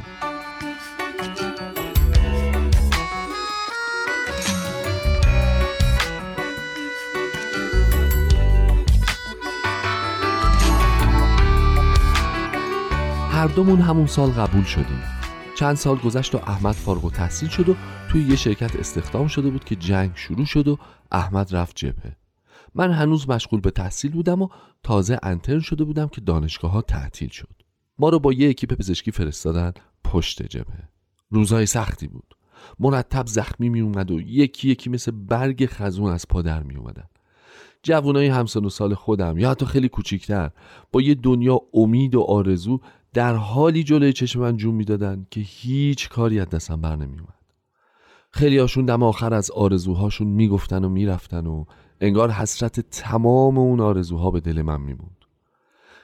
هر 13.31 13.47
دومون 13.47 13.81
همون 13.81 14.07
سال 14.07 14.29
قبول 14.29 14.63
شدیم. 14.63 15.03
چند 15.55 15.75
سال 15.75 15.97
گذشت 15.97 16.35
و 16.35 16.37
احمد 16.37 16.75
فارغ 16.75 17.05
و 17.05 17.09
تحصیل 17.09 17.49
شد 17.49 17.69
و 17.69 17.75
توی 18.09 18.23
یه 18.23 18.35
شرکت 18.35 18.75
استخدام 18.75 19.27
شده 19.27 19.49
بود 19.49 19.63
که 19.63 19.75
جنگ 19.75 20.11
شروع 20.15 20.45
شد 20.45 20.67
و 20.67 20.77
احمد 21.11 21.55
رفت 21.55 21.75
جبهه. 21.75 22.15
من 22.75 22.91
هنوز 22.91 23.29
مشغول 23.29 23.61
به 23.61 23.71
تحصیل 23.71 24.11
بودم 24.11 24.41
و 24.41 24.49
تازه 24.83 25.19
انترن 25.23 25.59
شده 25.59 25.83
بودم 25.83 26.07
که 26.07 26.21
دانشگاه 26.21 26.71
ها 26.71 26.81
تعطیل 26.81 27.29
شد. 27.29 27.60
ما 28.01 28.09
رو 28.09 28.19
با 28.19 28.33
یه 28.33 28.49
اکیپ 28.49 28.73
پزشکی 28.73 29.11
فرستادن 29.11 29.73
پشت 30.03 30.43
جبهه. 30.43 30.89
روزهای 31.29 31.65
سختی 31.65 32.07
بود. 32.07 32.35
مرتب 32.79 33.27
زخمی 33.27 33.69
می 33.69 33.81
اومد 33.81 34.11
و 34.11 34.21
یکی 34.21 34.69
یکی 34.69 34.89
مثل 34.89 35.11
برگ 35.11 35.65
خزون 35.65 36.11
از 36.11 36.27
پادر 36.27 36.63
می 36.63 36.75
اومدن 36.75 37.03
جوانای 37.83 38.27
همسن 38.27 38.65
و 38.65 38.69
سال 38.69 38.93
خودم 38.93 39.37
یا 39.37 39.51
حتی 39.51 39.65
خیلی 39.65 39.89
کوچیکتر 39.89 40.51
با 40.91 41.01
یه 41.01 41.15
دنیا 41.15 41.61
امید 41.73 42.15
و 42.15 42.21
آرزو 42.21 42.79
در 43.13 43.35
حالی 43.35 43.83
جلوی 43.83 44.13
چشم 44.13 44.39
من 44.39 44.57
جون 44.57 44.75
می‌دادن 44.75 45.27
که 45.31 45.41
هیچ 45.41 46.09
کاری 46.09 46.39
از 46.39 46.49
دستم 46.49 46.81
بر 46.81 46.95
نمی 46.95 47.19
اومد. 47.19 47.41
خیلی 48.31 48.57
هاشون 48.57 48.85
دم 48.85 49.03
آخر 49.03 49.33
از 49.33 49.51
آرزوهاشون 49.51 50.27
می‌گفتن 50.27 50.83
و 50.83 50.89
می‌رفتن 50.89 51.47
و 51.47 51.65
انگار 52.01 52.31
حسرت 52.31 52.79
تمام 52.79 53.57
اون 53.57 53.79
آرزوها 53.79 54.31
به 54.31 54.39
دل 54.39 54.61
من 54.61 54.81
میموند. 54.81 55.20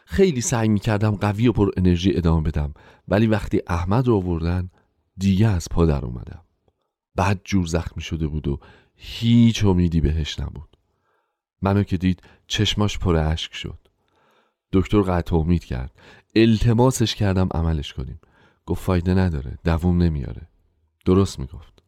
خیلی 0.10 0.42
سعی 0.42 0.68
می‌کردم 0.68 1.16
قوی 1.16 1.48
و 1.48 1.52
پر 1.52 1.72
انرژی 1.78 2.18
ادامه 2.18 2.42
بدم 2.42 2.74
ولی 3.08 3.28
وقتی 3.28 3.62
احمد 3.68 4.08
رو 4.08 4.16
آوردن 4.16 4.70
دیگه 5.18 5.48
از 5.48 5.68
پا 5.72 5.86
در 5.86 6.06
اومدم. 6.06 6.42
بعد 7.16 7.42
جور 7.44 7.66
زخمی 7.66 8.04
شده 8.04 8.28
بود 8.28 8.48
و 8.48 8.60
هیچ 8.96 9.66
امیدی 9.66 10.02
بهش 10.02 10.40
نبود. 10.40 10.78
منو 11.62 11.84
که 11.84 11.98
دید 11.98 12.22
چشماش 12.48 13.00
پر 13.00 13.16
اشک 13.16 13.54
شد. 13.54 13.88
دکتر 14.74 15.02
قطع 15.02 15.36
امید 15.36 15.66
کرد. 15.66 15.92
التماسش 16.36 17.16
کردم 17.16 17.50
عملش 17.52 17.94
کنیم. 17.94 18.20
گفت 18.66 18.84
فایده 18.84 19.14
نداره 19.14 19.58
دووم 19.64 20.04
نمیاره. 20.04 20.50
درست 21.06 21.40
می‌گفت. 21.40 21.84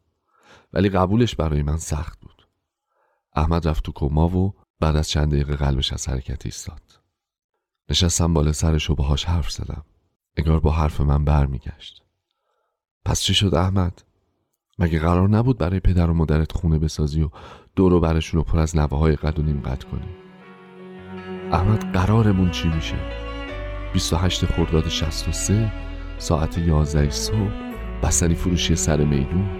ولی 0.72 0.88
قبولش 0.88 1.34
برای 1.34 1.62
من 1.62 1.76
سخت 1.76 2.20
بود. 2.20 2.46
احمد 3.36 3.68
رفت 3.68 3.84
تو 3.84 3.92
کما 3.92 4.28
و 4.28 4.54
بعد 4.80 4.96
از 4.96 5.08
چند 5.08 5.32
دقیقه 5.32 5.56
قلبش 5.56 5.92
از 5.92 6.08
حرکت 6.08 6.46
ایستاد. 6.46 6.99
نشستم 7.90 8.34
بالا 8.34 8.52
سرش 8.52 8.90
و 8.90 8.94
باهاش 8.94 9.24
حرف 9.24 9.50
زدم. 9.50 9.84
انگار 10.36 10.60
با 10.60 10.70
حرف 10.70 11.00
من 11.00 11.24
برمیگشت. 11.24 12.02
پس 13.04 13.20
چی 13.20 13.34
شد 13.34 13.54
احمد؟ 13.54 14.02
مگه 14.78 14.98
قرار 14.98 15.28
نبود 15.28 15.58
برای 15.58 15.80
پدر 15.80 16.10
و 16.10 16.14
مادرت 16.14 16.52
خونه 16.52 16.78
بسازی 16.78 17.22
و 17.22 17.30
دورو 17.76 18.00
برشون 18.00 18.38
رو 18.38 18.44
پر 18.44 18.58
از 18.58 18.76
نوه 18.76 18.98
های 18.98 19.16
قد 19.16 19.38
و 19.38 19.42
نیم 19.42 19.60
قد 19.60 19.82
کنی؟ 19.82 20.16
احمد 21.52 21.92
قرارمون 21.92 22.50
چی 22.50 22.68
میشه؟ 22.68 22.96
28 23.92 24.46
خرداد 24.46 24.88
63 24.88 25.72
ساعت 26.18 26.58
11 26.58 27.10
صبح 27.10 27.50
بستنی 28.02 28.34
فروشی 28.34 28.76
سر 28.76 29.04
میدون. 29.04 29.59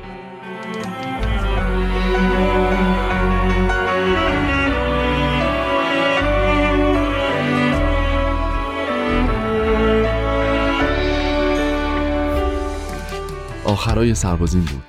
آخرای 13.70 14.14
سربازین 14.14 14.64
بود. 14.64 14.82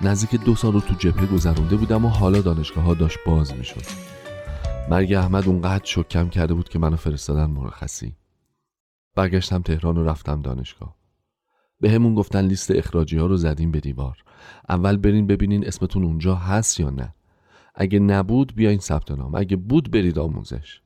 نزدیک 0.00 0.40
دو 0.40 0.54
سال 0.54 0.72
رو 0.72 0.80
تو 0.80 0.94
جبهه 0.94 1.26
گذرونده 1.26 1.76
بودم 1.76 2.04
و 2.04 2.08
حالا 2.08 2.40
دانشگاه 2.40 2.84
ها 2.84 2.94
داشت 2.94 3.18
باز 3.26 3.54
می‌شد. 3.54 3.82
مرگ 4.90 5.12
احمد 5.12 5.48
اونقدر 5.48 5.84
شکم 5.84 6.28
کرده 6.28 6.54
بود 6.54 6.68
که 6.68 6.78
منو 6.78 6.96
فرستادن 6.96 7.46
مرخصی. 7.46 8.16
برگشتم 9.14 9.62
تهران 9.62 9.96
و 9.96 10.04
رفتم 10.04 10.42
دانشگاه. 10.42 10.96
به 11.80 11.90
همون 11.90 12.14
گفتن 12.14 12.44
لیست 12.44 12.70
اخراجی 12.70 13.16
ها 13.18 13.26
رو 13.26 13.36
زدیم 13.36 13.70
به 13.70 13.80
دیوار. 13.80 14.18
اول 14.68 14.96
برین 14.96 15.26
ببینین 15.26 15.66
اسمتون 15.66 16.04
اونجا 16.04 16.34
هست 16.34 16.80
یا 16.80 16.90
نه. 16.90 17.14
اگه 17.74 17.98
نبود 17.98 18.54
بیاین 18.54 18.78
ثبت 18.78 19.10
نام. 19.10 19.34
اگه 19.34 19.56
بود 19.56 19.90
برید 19.90 20.18
آموزش. 20.18 20.80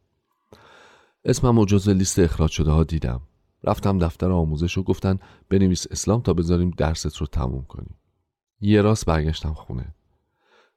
اسمم 1.24 1.58
و 1.58 1.64
جزو 1.64 1.92
لیست 1.92 2.18
اخراج 2.18 2.50
شده 2.50 2.70
ها 2.70 2.84
دیدم. 2.84 3.20
رفتم 3.66 3.98
دفتر 3.98 4.30
آموزش 4.30 4.78
و 4.78 4.82
گفتن 4.82 5.18
بنویس 5.48 5.86
اسلام 5.90 6.20
تا 6.20 6.34
بذاریم 6.34 6.70
درست 6.70 7.16
رو 7.16 7.26
تموم 7.26 7.64
کنیم. 7.64 7.94
یه 8.60 8.82
راست 8.82 9.06
برگشتم 9.06 9.54
خونه. 9.54 9.94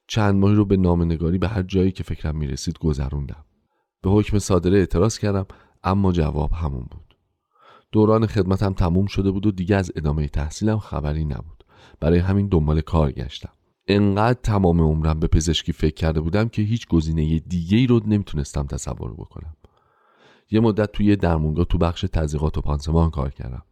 چند 0.08 0.36
ماهی 0.36 0.56
رو 0.56 0.66
به 0.66 0.78
نامنگاری 0.78 1.38
به 1.38 1.48
هر 1.48 1.62
جایی 1.62 1.92
که 1.92 2.04
فکرم 2.04 2.38
می‌رسید 2.38 2.80
گذروندم. 2.80 3.46
به 4.02 4.10
حکم 4.10 4.40
صادره 4.40 4.80
اعتراض 4.80 5.20
کردم 5.20 5.46
اما 5.84 6.12
جواب 6.12 6.52
همون 6.52 6.88
بود. 6.92 7.18
دوران 7.92 8.26
خدمتم 8.26 8.74
تموم 8.74 9.06
شده 9.06 9.32
بود 9.32 9.46
و 9.46 9.52
دیگه 9.52 9.76
از 9.76 9.92
ادامه 9.96 10.28
تحصیلم 10.28 10.80
خبری 10.80 11.26
نبود. 11.26 11.64
برای 12.00 12.20
همین 12.20 12.48
دنبال 12.48 12.82
کار 12.82 13.12
گشتم. 13.12 13.50
انقدر 13.88 14.40
تمام 14.44 14.82
عمرم 14.82 15.20
به 15.20 15.28
پزشکی 15.28 15.72
فکر 15.74 15.96
کرده 15.96 16.22
بودم 16.22 16.50
که 16.50 16.62
هیچ 16.62 16.88
گزینه 16.88 17.40
دیگه 17.40 17.78
ای 17.78 17.88
رو 17.88 18.02
نمی‌تونستم 18.08 18.68
تصور 18.68 19.14
بکنم. 19.14 19.56
یه 20.52 20.60
مدت 20.60 20.92
توی 20.92 21.16
درمونگاه 21.16 21.66
تو 21.66 21.78
بخش 21.78 22.06
تزریقات 22.14 22.58
و 22.58 22.62
پانسمان 22.62 23.10
کار 23.10 23.30
کردم. 23.30 23.64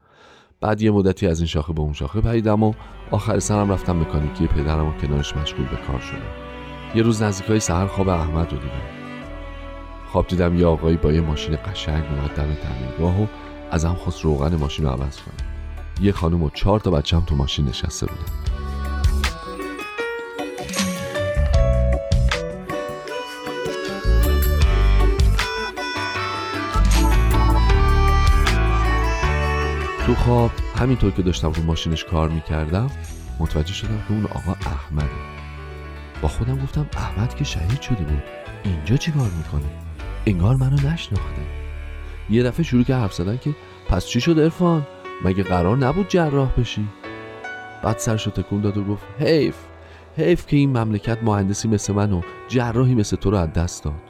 بعد 0.61 0.81
یه 0.81 0.91
مدتی 0.91 1.27
از 1.27 1.39
این 1.39 1.47
شاخه 1.47 1.73
به 1.73 1.81
اون 1.81 1.93
شاخه 1.93 2.21
پریدم 2.21 2.63
و 2.63 2.73
آخر 3.11 3.39
سرم 3.39 3.71
رفتم 3.71 3.99
مکانیکی 3.99 4.47
پدرم 4.47 4.87
و 4.87 4.93
کنارش 4.93 5.37
مشغول 5.37 5.65
به 5.65 5.77
کار 5.87 5.99
شدم. 5.99 6.95
یه 6.95 7.01
روز 7.01 7.21
نزدیکای 7.21 7.59
سهر 7.59 7.87
خواب 7.87 8.09
احمد 8.09 8.51
رو 8.51 8.57
دیدم. 8.57 9.05
خواب 10.11 10.27
دیدم 10.27 10.55
یه 10.59 10.65
آقایی 10.65 10.97
با 10.97 11.11
یه 11.11 11.21
ماشین 11.21 11.55
قشنگ 11.55 12.03
اومد 12.03 12.35
دم 12.35 12.53
تعمیرگاه 12.53 13.21
و 13.21 13.27
ازم 13.71 13.93
خواست 13.93 14.21
روغن 14.21 14.55
ماشین 14.55 14.85
رو 14.85 14.91
عوض 14.91 15.17
کنه. 15.17 15.49
یه 16.01 16.11
خانم 16.11 16.43
و 16.43 16.49
چهار 16.49 16.79
تا 16.79 16.91
بچم 16.91 17.23
تو 17.27 17.35
ماشین 17.35 17.65
نشسته 17.65 18.05
بودن. 18.05 18.64
تو 30.05 30.15
خواب 30.15 30.51
همینطور 30.75 31.11
که 31.11 31.21
داشتم 31.21 31.51
رو 31.51 31.63
ماشینش 31.63 32.03
کار 32.03 32.29
می‌کردم 32.29 32.89
متوجه 33.39 33.73
شدم 33.73 34.03
که 34.07 34.13
اون 34.13 34.25
آقا 34.25 34.51
احمده. 34.51 35.09
با 36.21 36.27
خودم 36.27 36.57
گفتم 36.57 36.89
احمد 36.97 37.35
که 37.35 37.43
شهید 37.43 37.81
شده 37.81 38.03
بود 38.03 38.23
اینجا 38.63 38.97
چی 38.97 39.11
کار 39.11 39.29
می‌کنه؟ 39.37 39.71
انگار 40.25 40.55
منو 40.55 40.75
نشناخته. 40.75 41.41
یه 42.29 42.43
دفعه 42.43 42.63
شروع 42.63 42.83
که 42.83 42.95
حرف 42.95 43.13
زدن 43.13 43.37
که 43.37 43.55
پس 43.89 44.05
چی 44.05 44.21
شد 44.21 44.39
ارفان 44.39 44.87
مگه 45.23 45.43
قرار 45.43 45.77
نبود 45.77 46.07
جراح 46.07 46.51
بشی؟ 46.57 46.87
بعد 47.83 47.97
سرشو 47.97 48.31
تکون 48.31 48.61
داد 48.61 48.77
و 48.77 48.83
گفت 48.83 49.03
حیف 49.19 49.55
حیف 50.17 50.47
که 50.47 50.57
این 50.57 50.77
مملکت 50.77 51.23
مهندسی 51.23 51.67
مثل 51.67 51.93
من 51.93 52.13
و 52.13 52.21
جراحی 52.47 52.95
مثل 52.95 53.15
تو 53.15 53.31
رو 53.31 53.37
از 53.37 53.53
دست 53.53 53.83
داد. 53.83 54.01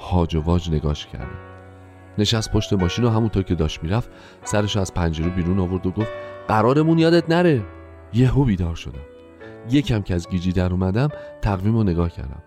هاج 0.00 0.34
و 0.34 0.40
واج 0.40 0.70
نگاش 0.70 1.06
کردم 1.06 1.49
نشست 2.18 2.52
پشت 2.52 2.72
ماشین 2.72 3.04
و 3.04 3.10
همونطور 3.10 3.42
که 3.42 3.54
داشت 3.54 3.82
می‌رفت 3.82 4.10
سرش 4.44 4.76
از 4.76 4.94
پنجره 4.94 5.28
بیرون 5.28 5.58
آورد 5.58 5.86
و 5.86 5.90
گفت 5.90 6.10
قرارمون 6.48 6.98
یادت 6.98 7.30
نره. 7.30 7.62
یهو 8.12 8.44
بیدار 8.44 8.74
شدم. 8.74 9.00
یکم 9.70 10.02
که 10.02 10.14
از 10.14 10.28
گیجی 10.28 10.52
در 10.52 10.72
اومدم 10.72 11.08
تقویم 11.42 11.76
رو 11.76 11.84
نگاه 11.84 12.10
کردم. 12.10 12.42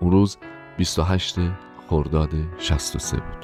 اون 0.00 0.10
روز 0.10 0.36
28 0.76 1.36
خرداد 1.90 2.30
63 2.58 3.16
بود. 3.16 3.37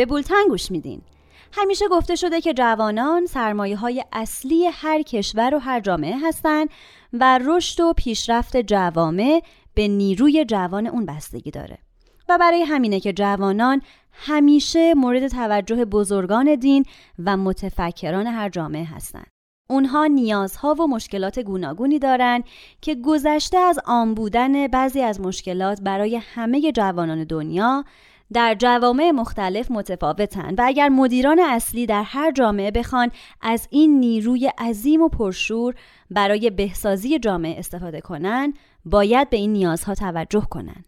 به 0.00 0.06
بولتن 0.06 0.48
گوش 0.48 0.70
میدین 0.70 1.02
همیشه 1.52 1.88
گفته 1.88 2.14
شده 2.14 2.40
که 2.40 2.54
جوانان 2.54 3.26
سرمایه 3.26 3.76
های 3.76 4.04
اصلی 4.12 4.66
هر 4.66 5.02
کشور 5.02 5.54
و 5.54 5.58
هر 5.58 5.80
جامعه 5.80 6.16
هستند 6.22 6.68
و 7.12 7.38
رشد 7.44 7.80
و 7.80 7.92
پیشرفت 7.96 8.56
جوامع 8.56 9.42
به 9.74 9.88
نیروی 9.88 10.44
جوان 10.44 10.86
اون 10.86 11.06
بستگی 11.06 11.50
داره 11.50 11.78
و 12.28 12.38
برای 12.38 12.62
همینه 12.62 13.00
که 13.00 13.12
جوانان 13.12 13.82
همیشه 14.12 14.94
مورد 14.94 15.28
توجه 15.28 15.84
بزرگان 15.84 16.54
دین 16.54 16.84
و 17.18 17.36
متفکران 17.36 18.26
هر 18.26 18.48
جامعه 18.48 18.84
هستند. 18.84 19.26
اونها 19.70 20.06
نیازها 20.06 20.74
و 20.74 20.86
مشکلات 20.86 21.38
گوناگونی 21.38 21.98
دارند 21.98 22.44
که 22.80 22.94
گذشته 22.94 23.58
از 23.58 23.78
آن 23.84 24.14
بودن 24.14 24.66
بعضی 24.66 25.00
از 25.00 25.20
مشکلات 25.20 25.80
برای 25.80 26.16
همه 26.16 26.72
جوانان 26.72 27.24
دنیا 27.24 27.84
در 28.32 28.56
جوامع 28.58 29.10
مختلف 29.10 29.70
متفاوتند 29.70 30.58
و 30.58 30.62
اگر 30.66 30.88
مدیران 30.88 31.40
اصلی 31.40 31.86
در 31.86 32.02
هر 32.02 32.32
جامعه 32.32 32.70
بخوان 32.70 33.10
از 33.40 33.68
این 33.70 34.00
نیروی 34.00 34.46
عظیم 34.46 35.02
و 35.02 35.08
پرشور 35.08 35.74
برای 36.10 36.50
بهسازی 36.50 37.18
جامعه 37.18 37.58
استفاده 37.58 38.00
کنند 38.00 38.54
باید 38.84 39.30
به 39.30 39.36
این 39.36 39.52
نیازها 39.52 39.94
توجه 39.94 40.46
کنند 40.50 40.84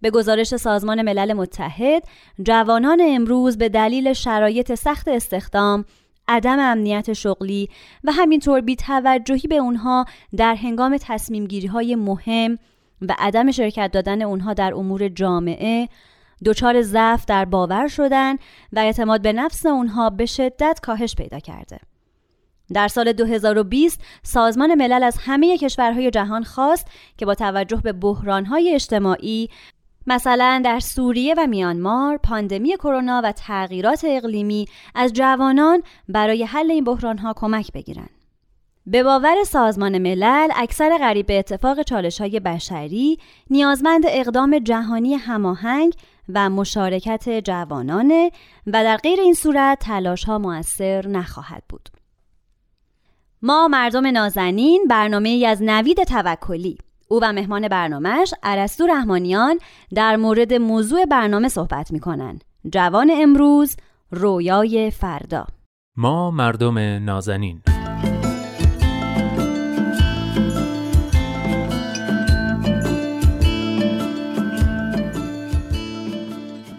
به 0.00 0.10
گزارش 0.10 0.56
سازمان 0.56 1.02
ملل 1.02 1.32
متحد 1.32 2.04
جوانان 2.42 3.02
امروز 3.04 3.58
به 3.58 3.68
دلیل 3.68 4.12
شرایط 4.12 4.74
سخت 4.74 5.08
استخدام 5.08 5.84
عدم 6.28 6.58
امنیت 6.58 7.12
شغلی 7.12 7.68
و 8.04 8.12
همینطور 8.12 8.60
بی 8.60 8.76
توجهی 8.76 9.48
به 9.48 9.56
اونها 9.56 10.04
در 10.36 10.54
هنگام 10.54 10.96
تصمیم 11.00 11.46
گیری 11.46 11.66
های 11.66 11.94
مهم 11.94 12.58
و 13.02 13.14
عدم 13.18 13.50
شرکت 13.50 13.90
دادن 13.92 14.22
اونها 14.22 14.54
در 14.54 14.74
امور 14.74 15.08
جامعه 15.08 15.88
دچار 16.44 16.82
ضعف 16.82 17.24
در 17.26 17.44
باور 17.44 17.88
شدن 17.88 18.36
و 18.72 18.78
اعتماد 18.78 19.22
به 19.22 19.32
نفس 19.32 19.66
اونها 19.66 20.10
به 20.10 20.26
شدت 20.26 20.80
کاهش 20.82 21.14
پیدا 21.14 21.38
کرده. 21.38 21.78
در 22.72 22.88
سال 22.88 23.12
2020 23.12 24.00
سازمان 24.22 24.74
ملل 24.74 25.02
از 25.02 25.16
همه 25.20 25.58
کشورهای 25.58 26.10
جهان 26.10 26.44
خواست 26.44 26.86
که 27.16 27.26
با 27.26 27.34
توجه 27.34 27.76
به 27.76 27.92
بحرانهای 27.92 28.74
اجتماعی 28.74 29.48
مثلا 30.06 30.62
در 30.64 30.80
سوریه 30.80 31.34
و 31.38 31.46
میانمار 31.46 32.16
پاندمی 32.16 32.76
کرونا 32.76 33.20
و 33.24 33.32
تغییرات 33.32 34.04
اقلیمی 34.08 34.66
از 34.94 35.12
جوانان 35.12 35.82
برای 36.08 36.44
حل 36.44 36.70
این 36.70 36.84
بحرانها 36.84 37.32
کمک 37.36 37.72
بگیرند. 37.72 38.10
به 38.86 39.02
باور 39.02 39.44
سازمان 39.44 39.98
ملل 39.98 40.48
اکثر 40.56 40.98
غریب 40.98 41.26
به 41.26 41.38
اتفاق 41.38 41.82
چالش 41.82 42.20
های 42.20 42.40
بشری 42.40 43.18
نیازمند 43.50 44.04
اقدام 44.08 44.58
جهانی 44.58 45.14
هماهنگ 45.14 45.94
و 46.34 46.50
مشارکت 46.50 47.28
جوانانه 47.44 48.30
و 48.66 48.84
در 48.84 48.96
غیر 48.96 49.20
این 49.20 49.34
صورت 49.34 49.78
تلاش 49.78 50.24
ها 50.24 50.38
موثر 50.38 51.06
نخواهد 51.06 51.62
بود. 51.68 51.88
ما 53.42 53.68
مردم 53.68 54.06
نازنین 54.06 54.86
برنامه 54.90 55.28
ای 55.28 55.46
از 55.46 55.62
نوید 55.62 56.04
توکلی 56.04 56.78
او 57.08 57.20
و 57.22 57.32
مهمان 57.32 57.68
برنامهش 57.68 58.34
عرستو 58.42 58.86
رحمانیان 58.86 59.58
در 59.94 60.16
مورد 60.16 60.54
موضوع 60.54 61.04
برنامه 61.04 61.48
صحبت 61.48 61.92
می 61.92 62.00
کنن. 62.00 62.38
جوان 62.72 63.10
امروز 63.14 63.76
رویای 64.10 64.90
فردا 64.90 65.46
ما 65.96 66.30
مردم 66.30 66.78
نازنین 66.78 67.62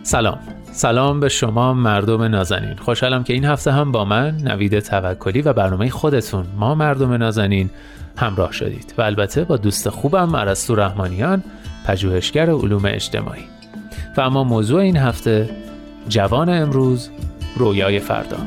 سلام. 0.04 0.40
سلام 0.72 1.20
به 1.20 1.30
شما 1.30 1.74
مردم 1.74 2.24
نازنین. 2.24 2.76
خوشحالم 2.76 3.24
که 3.24 3.34
این 3.34 3.46
هفته 3.46 3.72
هم 3.72 3.92
با 3.92 4.06
من 4.06 4.38
نوید 4.38 4.80
توکلی 4.80 5.42
و 5.42 5.54
برنامه 5.54 5.90
خودتون 5.90 6.46
ما 6.58 6.76
مردم 6.76 7.14
نازنین 7.14 7.70
همراه 8.18 8.52
شدید 8.52 8.94
و 8.98 9.02
البته 9.02 9.44
با 9.44 9.58
دوست 9.58 9.90
خوبم 9.90 10.36
عرستو 10.36 10.76
رحمانیان 10.76 11.44
پژوهشگر 11.86 12.50
علوم 12.50 12.86
اجتماعی. 12.86 13.44
و 14.18 14.22
اما 14.22 14.44
موضوع 14.44 14.82
این 14.82 14.98
هفته 14.98 15.50
جوان 16.10 16.50
امروز 16.50 17.10
رویای 17.58 18.00
فردا. 18.00 18.38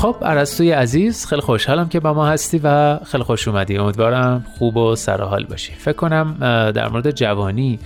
خب 0.00 0.16
عرستوی 0.22 0.70
عزیز 0.70 1.26
خیلی 1.26 1.40
خوشحالم 1.40 1.88
که 1.88 2.00
با 2.00 2.14
ما 2.14 2.26
هستی 2.26 2.60
و 2.64 2.98
خیلی 3.04 3.24
خوش 3.24 3.48
اومدی. 3.48 3.78
امیدوارم 3.78 4.44
خوب 4.58 4.76
و 4.76 4.96
سرحال 4.96 5.44
باشی. 5.44 5.72
فکر 5.72 5.92
کنم 5.92 6.36
در 6.74 6.88
مورد 6.88 7.10
جوانی 7.10 7.78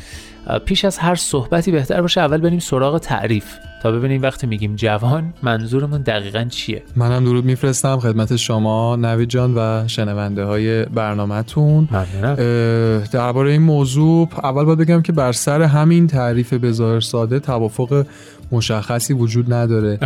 پیش 0.64 0.85
از 0.85 0.98
هر 0.98 1.14
صحبتی 1.14 1.70
بهتر 1.70 2.03
باشه 2.03 2.20
اول 2.20 2.38
بریم 2.38 2.59
سراغ 2.59 2.98
تعریف 2.98 3.44
تا 3.83 3.90
ببینیم 3.92 4.22
وقتی 4.22 4.46
میگیم 4.46 4.77
جوان 4.77 5.35
منظورمون 5.42 6.03
دقیقا 6.03 6.44
چیه؟ 6.44 6.83
منم 6.96 7.24
درود 7.24 7.44
میفرستم 7.44 7.98
خدمت 7.98 8.37
شما 8.37 8.96
نوید 8.96 9.29
جان 9.29 9.55
و 9.55 9.88
شنونده 9.88 10.44
های 10.44 10.85
برنامهتون 10.85 11.88
درباره 13.12 13.50
این 13.50 13.62
موضوع 13.62 14.29
اول 14.42 14.64
باید 14.64 14.79
بگم 14.79 15.03
که 15.03 15.12
بر 15.12 15.33
سر 15.33 15.62
همین 15.62 16.07
تعریف 16.07 16.53
بظاهر 16.53 17.00
ساده 17.00 17.40
توافق 17.40 18.07
مشخصی 18.55 19.12
وجود 19.12 19.53
نداره. 19.53 19.99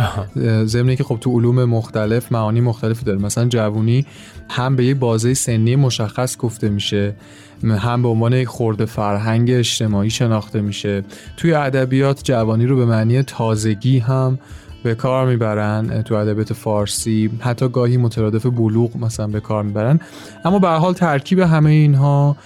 ضمن 0.65 0.95
که 0.95 1.03
خب 1.03 1.17
تو 1.21 1.39
علوم 1.39 1.65
مختلف 1.65 2.31
معانی 2.31 2.61
مختلفی 2.61 3.05
داره. 3.05 3.19
مثلا 3.19 3.45
جوونی 3.45 4.05
هم 4.49 4.75
به 4.75 4.85
یه 4.85 4.93
بازه 4.93 5.33
سنی 5.33 5.75
مشخص 5.75 6.37
گفته 6.37 6.69
میشه 6.69 7.15
هم 7.63 8.01
به 8.01 8.07
عنوان 8.07 8.33
یک 8.33 8.47
خورده 8.47 8.85
فرهنگ 8.85 9.51
اجتماعی 9.51 10.09
شناخته 10.09 10.61
میشه. 10.61 11.03
توی 11.37 11.53
ادبیات 11.53 12.23
جوانی 12.23 12.65
رو 12.65 12.75
به 12.75 12.85
معنی 12.85 13.23
تازگی 13.23 13.99
هم 13.99 14.39
به 14.83 14.95
کار 14.95 15.27
می‌برن 15.27 16.01
تو 16.01 16.15
ادبیات 16.15 16.53
فارسی 16.53 17.29
حتی 17.39 17.69
گاهی 17.69 17.97
مترادف 17.97 18.45
بلوغ 18.45 18.97
مثلا 18.97 19.27
به 19.27 19.39
کار 19.39 19.63
می‌برن. 19.63 19.99
اما 20.45 20.59
به 20.59 20.67
حال 20.67 20.93
ترکیب 20.93 21.39
همه 21.39 21.69
اینها 21.69 22.37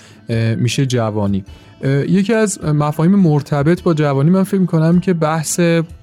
میشه 0.57 0.85
جوانی. 0.85 1.43
یکی 2.09 2.33
از 2.33 2.63
مفاهیم 2.63 3.15
مرتبط 3.15 3.83
با 3.83 3.93
جوانی 3.93 4.29
من 4.29 4.43
فکر 4.43 4.59
می‌کنم 4.59 4.99
که 4.99 5.13
بحث 5.13 5.59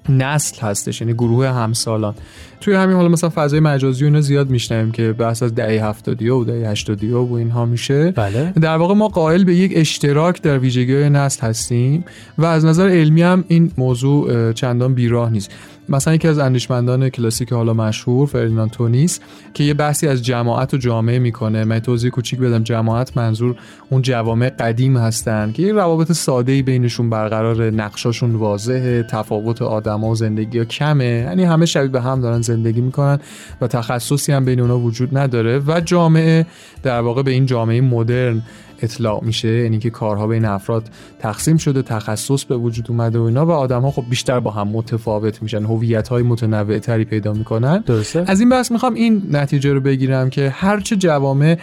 نسل 0.08 0.60
هستش 0.60 1.00
یعنی 1.00 1.12
گروه 1.12 1.48
همسالان. 1.48 2.14
توی 2.60 2.74
همین 2.74 2.96
حالا 2.96 3.08
مثلا 3.08 3.30
فضای 3.34 3.60
مجازی 3.60 4.04
و 4.04 4.06
اینا 4.06 4.20
زیاد 4.20 4.50
میشنویم 4.50 4.92
که 4.92 5.12
بحث 5.12 5.42
از 5.42 5.54
دهه 5.54 5.84
70 5.84 6.22
و 6.22 6.44
دهه 6.44 6.70
80 6.70 7.04
و 7.04 7.32
اینها 7.32 7.64
میشه. 7.64 8.10
بله. 8.10 8.52
در 8.60 8.76
واقع 8.76 8.94
ما 8.94 9.08
قائل 9.08 9.44
به 9.44 9.54
یک 9.54 9.72
اشتراک 9.74 10.42
در 10.42 10.58
ویژگی 10.58 11.08
نسل 11.08 11.46
هستیم 11.46 12.04
و 12.38 12.44
از 12.44 12.64
نظر 12.64 12.88
علمی 12.88 13.22
هم 13.22 13.44
این 13.48 13.72
موضوع 13.78 14.52
چندان 14.52 14.94
بیراه 14.94 15.30
نیست. 15.30 15.50
مثلا 15.90 16.14
یکی 16.14 16.28
از 16.28 16.38
اندیشمندان 16.38 17.08
کلاسیک 17.08 17.52
حالا 17.52 17.74
مشهور 17.74 18.26
فردیناند 18.26 18.70
تونیس 18.70 19.20
که 19.54 19.64
یه 19.64 19.74
بحثی 19.74 20.08
از 20.08 20.22
جماعت 20.22 20.74
و 20.74 20.76
جامعه 20.76 21.18
می‌کنه. 21.18 21.64
من 21.64 21.78
توضیح 21.78 22.10
کوچیک 22.10 22.40
بدم. 22.40 22.62
جماعت 22.62 23.16
منظور 23.16 23.56
اون 23.90 24.02
جوامع 24.02 24.48
قدیم 24.48 24.96
هستن 24.96 25.52
که 25.52 25.62
یه 25.62 25.72
روابط 25.72 26.12
ساده 26.12 26.62
بینشون 26.62 27.10
برقرار 27.10 27.70
نقشاشون 27.70 28.34
واضحه 28.34 29.02
تفاوت 29.02 29.62
آدما 29.62 30.08
و 30.08 30.14
زندگی 30.14 30.58
ها 30.58 30.64
کمه. 30.64 31.04
یعنی 31.04 31.44
همه 31.44 31.66
شبیه 31.66 31.88
به 31.88 32.00
هم 32.00 32.20
دارن 32.20 32.40
زندگی 32.40 32.80
می‌کنن 32.80 33.18
و 33.60 33.66
تخصصی 33.66 34.32
هم 34.32 34.44
بین 34.44 34.60
اونا 34.60 34.78
وجود 34.78 35.18
نداره 35.18 35.62
و 35.66 35.80
جامعه 35.80 36.46
در 36.82 37.00
واقع 37.00 37.22
به 37.22 37.30
این 37.30 37.46
جامعه 37.46 37.80
مدرن 37.80 38.42
اطلاع 38.82 39.24
میشه 39.24 39.48
یعنی 39.48 39.78
که 39.78 39.90
کارها 39.90 40.26
بین 40.26 40.44
افراد 40.44 40.88
تقسیم 41.18 41.56
شده 41.56 41.82
تخصص 41.82 42.44
به 42.44 42.56
وجود 42.56 42.86
اومده 42.88 43.18
و 43.18 43.22
اینا 43.22 43.46
و 43.46 43.50
آدم 43.50 43.82
ها 43.82 43.90
خب 43.90 44.04
بیشتر 44.10 44.40
با 44.40 44.50
هم 44.50 44.68
متفاوت 44.68 45.42
میشن 45.42 45.64
هویت 45.64 46.08
های 46.08 46.22
متنوع 46.22 46.78
تری 46.78 47.04
پیدا 47.04 47.32
می‌کنن. 47.32 47.78
درسته. 47.86 48.24
از 48.26 48.40
این 48.40 48.48
بحث 48.48 48.72
می‌خوام 48.72 48.94
این 48.94 49.22
نتیجه 49.30 49.72
رو 49.72 49.80
بگیرم 49.80 50.30
که 50.30 50.50
هرچه 50.50 50.96
جوامع 50.96 51.58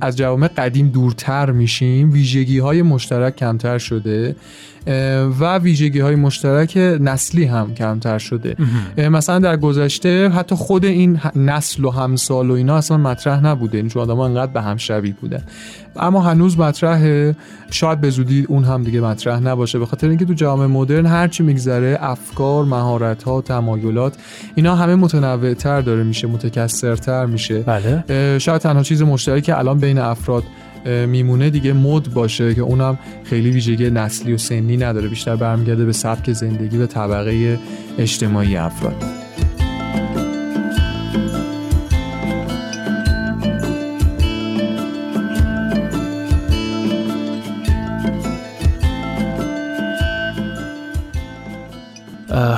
از 0.00 0.16
جوامع 0.16 0.48
قدیم 0.48 0.88
دورتر 0.88 1.50
میشیم 1.50 2.12
ویژگی 2.12 2.58
های 2.58 2.82
مشترک 2.82 3.36
کمتر 3.36 3.78
شده. 3.78 4.36
و 5.40 5.58
ویژگی 5.58 6.00
های 6.00 6.14
مشترک 6.14 6.76
نسلی 7.00 7.44
هم 7.44 7.74
کمتر 7.74 8.18
شده. 8.18 8.56
مثلا 9.10 9.38
در 9.38 9.56
گذشته 9.56 10.28
حتی 10.28 10.54
خود 10.54 10.84
این 10.84 11.20
نسل 11.36 11.84
و 11.84 11.90
همسال 11.90 12.50
و 12.50 12.54
اینا 12.54 12.76
اصلا 12.76 12.96
مطرح 12.96 13.46
نبوده. 13.46 13.78
این 13.78 13.88
چون 13.88 14.02
آدم 14.02 14.20
انقدر 14.20 14.52
به 14.52 14.62
هم 14.62 14.76
شبیه 14.76 15.14
بودن. 15.20 15.42
اما 15.96 16.20
هنوز 16.20 16.58
مطرحه 16.58 17.36
شاید 17.70 18.00
به 18.00 18.10
زودی 18.10 18.44
اون 18.48 18.64
هم 18.64 18.82
دیگه 18.82 19.00
مطرح 19.00 19.40
نباشه. 19.40 19.78
به 19.78 19.86
خاطر 19.86 20.08
اینکه 20.08 20.24
تو 20.24 20.34
جامعه 20.34 20.66
مدرن 20.66 21.06
هرچی 21.06 21.42
میگذره 21.42 21.98
افکار 22.00 22.64
مهارت 22.64 23.22
ها 23.22 23.40
تمایلات 23.40 24.16
اینا 24.54 24.76
همه 24.76 24.94
متنوع 24.94 25.54
تر 25.54 25.80
داره 25.80 26.02
میشه 26.02 26.26
متکثرتر 26.26 27.26
میشه. 27.26 27.58
بله. 27.58 28.38
شاید 28.38 28.60
تنها 28.60 28.82
چیز 28.82 29.02
مشترکی 29.02 29.52
الان 29.52 29.78
بین 29.78 29.98
افراد 29.98 30.42
میمونه 30.84 31.50
دیگه 31.50 31.72
مد 31.72 32.14
باشه 32.14 32.54
که 32.54 32.60
اونم 32.60 32.98
خیلی 33.24 33.50
ویژگی 33.50 33.90
نسلی 33.90 34.32
و 34.32 34.38
سنی 34.38 34.76
نداره 34.76 35.08
بیشتر 35.08 35.36
برمیگرده 35.36 35.84
به 35.84 35.92
سبک 35.92 36.32
زندگی 36.32 36.78
و 36.78 36.86
طبقه 36.86 37.58
اجتماعی 37.98 38.56
افراد. 38.56 39.19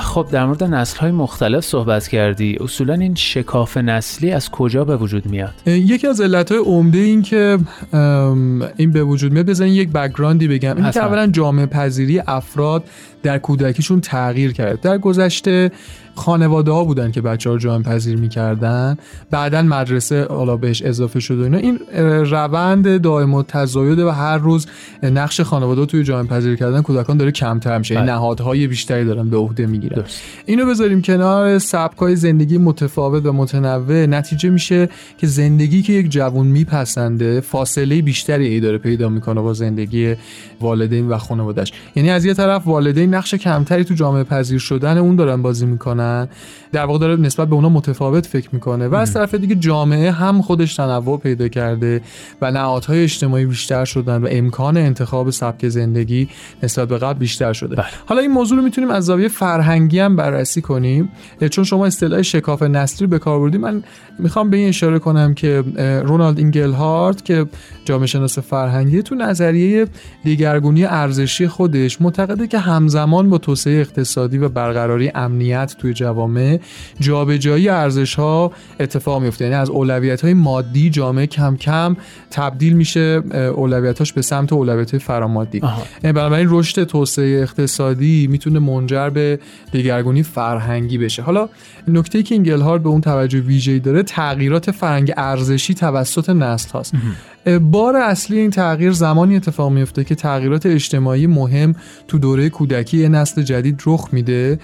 خب 0.01 0.27
در 0.31 0.47
مورد 0.47 0.65
نسل 0.65 0.99
های 0.99 1.11
مختلف 1.11 1.65
صحبت 1.65 2.09
کردی. 2.09 2.57
اصولا 2.61 2.95
این 2.95 3.15
شکاف 3.15 3.77
نسلی 3.77 4.31
از 4.33 4.51
کجا 4.51 4.85
به 4.85 4.97
وجود 4.97 5.27
میاد؟ 5.27 5.55
یکی 5.67 6.07
از 6.07 6.21
علت 6.21 6.53
های 6.53 6.61
عمده 6.61 6.99
این 6.99 7.23
که 7.23 7.59
این 8.77 8.91
به 8.93 9.05
وجود 9.05 9.33
میاد 9.33 9.47
بزنین 9.47 9.73
یک 9.73 9.89
بکگراندی 9.89 10.49
بگم. 10.49 10.77
این 10.77 10.91
که 10.91 11.05
اولا 11.05 11.27
جامعه 11.27 11.67
پذیری 11.67 12.19
افراد 12.19 12.85
در 13.23 13.39
کودکیشون 13.39 14.01
تغییر 14.01 14.53
کرد. 14.53 14.81
در 14.81 14.99
گذشته 14.99 15.71
خانواده 16.15 16.71
ها 16.71 16.85
بودن 16.85 17.11
که 17.11 17.21
بچه 17.21 17.51
ها 17.51 17.59
جامعه 17.59 17.83
پذیر 17.83 18.17
می‌کردن. 18.17 18.97
بعدا 19.31 19.63
مدرسه 19.63 20.25
حالا 20.25 20.57
بهش 20.57 20.83
اضافه 20.83 21.21
شد 21.21 21.39
و 21.39 21.43
اینا. 21.43 21.59
این 21.59 21.79
روند 22.25 23.01
دائم 23.01 23.35
و 23.35 23.43
تزایده 23.43 24.05
و 24.05 24.09
هر 24.09 24.39
روز 24.39 24.67
نقش 25.03 25.41
خانواده 25.41 25.87
توی 25.87 26.05
جامعه 26.05 26.29
پذیر 26.29 26.57
کردن 26.57 26.83
کودکان 26.83 27.17
داره 27.17 27.31
کمتر 27.31 27.79
میشه. 27.79 27.97
این 27.97 28.05
نهادهای 28.05 28.67
بیشتری 28.67 29.05
دارن 29.05 29.31
به 29.31 29.37
عهده 29.37 29.67
می‌گیرن. 29.67 30.05
اینو 30.47 30.67
بذاریم 30.67 31.03
کنار. 31.03 31.59
سبکای 31.59 32.17
زندگی 32.17 32.59
متفاوت 32.59 33.27
و 33.27 33.33
متنوع. 33.33 34.07
نتیجه 34.07 34.51
میشه 34.51 34.89
که 35.19 35.27
زندگی 35.27 35.83
که 35.83 35.93
یک 35.93 36.11
جوان 36.11 36.47
میپسنده 36.47 37.41
فاصله 37.41 38.03
بیشتری 38.03 38.47
ای 38.47 38.61
داره 38.61 38.79
پیدا 38.79 39.09
می‌کنه 39.09 39.41
با 39.41 39.53
زندگی 39.53 40.15
والدین 40.61 41.09
و 41.09 41.19
خانوادهش 41.19 41.73
یعنی 41.97 42.11
از 42.11 42.25
یه 42.25 42.35
طرف 42.35 42.67
والدین 42.67 43.12
نقش 43.13 43.35
کمتری 43.35 43.85
تو 43.85 43.95
جامعه 43.95 44.25
پذیر 44.25 44.59
شدن 44.59 44.99
اون 44.99 45.17
دارن 45.17 45.43
بازی 45.43 45.67
می‌کنن. 45.67 46.29
در 46.73 46.85
واقع 46.85 46.99
داره 46.99 47.17
نسبت 47.17 47.49
به 47.49 47.55
اونا 47.55 47.69
متفاوت 47.69 48.27
فکر 48.27 48.49
می‌کنه. 48.53 48.89
و 48.89 48.95
از 48.95 49.15
طرف 49.15 49.35
دیگه 49.35 49.55
جامعه 49.55 50.11
هم 50.11 50.43
خودش 50.43 50.77
تنوع 50.77 51.19
پیدا 51.19 51.49
کرده 51.49 52.01
و 52.43 52.51
نهادهای 52.51 53.03
اجتماعی 53.03 53.47
بیشتر 53.47 53.85
شدن 53.85 54.23
و 54.23 54.29
امکان 54.31 54.77
انتخاب 54.77 55.31
سبک 55.31 55.69
زندگی 55.69 56.29
نسبت 56.63 56.89
به 56.89 56.99
قبل 56.99 57.19
بیشتر 57.19 57.53
شده. 57.53 57.77
بله. 57.77 57.87
حالا 58.07 58.21
این 58.21 58.31
موضوع 58.31 58.59
رو 58.59 58.65
می‌تونیم 58.65 58.91
از 58.91 59.05
زاویه 59.05 59.29
فرهنگی 59.29 59.99
هم 59.99 60.17
بررسی 60.17 60.61
کنیم. 60.61 61.09
چون 61.51 61.65
شما 61.65 61.87
اصطلاح 61.87 62.23
شکاف 62.23 62.63
نسلی 62.63 63.07
به 63.07 63.19
کار 63.19 63.41
بردید 63.41 63.61
من 63.61 63.83
می‌خوام 64.19 64.51
به 64.51 64.57
این 64.57 64.69
اشاره 64.69 64.99
کنم 64.99 65.35
که 65.35 65.65
رونالد 66.05 66.39
اینگلهارت 66.39 67.25
که 67.25 67.47
جامعه 67.85 68.07
شناس 68.07 68.39
فرهنگی 68.39 69.03
تو 69.03 69.15
نظریه 69.15 69.87
دیگرگونی 70.25 70.85
ارزشی 70.85 71.49
خودش 71.49 72.01
معتقده 72.01 72.47
که 72.47 72.59
همزمان 72.59 73.02
با 73.07 73.39
توسعه 73.39 73.81
اقتصادی 73.81 74.39
و 74.39 74.49
برقراری 74.49 75.13
امنیت 75.15 75.75
توی 75.79 75.95
جوامع 75.95 76.61
جابجایی 77.01 77.69
ارزش 77.69 78.15
ها 78.15 78.53
اتفاق 78.81 79.23
میفته 79.23 79.45
یعنی 79.45 79.57
از 79.57 79.71
اولویت 79.71 80.21
های 80.21 80.35
مادی 80.35 80.91
جامعه 80.91 81.27
کم 81.27 81.57
کم 81.57 81.97
تبدیل 82.31 82.73
میشه 82.73 83.23
اولویتاش 83.57 84.13
به 84.13 84.23
سمت 84.23 84.53
اولویت 84.53 84.91
های 84.91 85.01
فرامادی 85.01 85.61
یعنی 86.05 86.13
بنابراین 86.13 86.47
رشد 86.51 86.85
توسعه 86.85 87.43
اقتصادی 87.43 88.27
می‌تونه 88.27 88.59
منجر 88.59 89.11
به 89.11 89.39
دیگرگونی 89.73 90.23
فرهنگی 90.23 90.99
بشه. 90.99 91.23
حالا 91.23 91.49
نکته 91.89 92.23
که 92.23 92.35
اینگلهارد 92.35 92.83
به 92.83 92.89
اون 92.89 93.01
توجه 93.01 93.41
ویژه‌ای 93.41 93.79
داره 93.79 94.03
تغییرات 94.03 94.71
فرهنگ 94.71 95.13
ارزشی 95.17 95.75
توسط 95.75 96.31
نسل 96.31 96.71
هاست. 96.71 96.95
بار 97.47 97.97
اصلی 97.97 98.39
این 98.39 98.51
تغییر 98.51 98.93
زمانی 98.93 99.37
اتفاق 99.37 99.73
میفته 99.73 100.05
که 100.05 100.15
تغییرات 100.15 100.67
اجتماعی 100.67 101.27
مهم 101.27 101.75
تو 102.09 102.19
دوره 102.19 102.51
کودکی 102.51 103.09
نسل 103.09 103.43
جدید 103.43 103.83
رخ 103.87 104.09
میده 104.13 104.59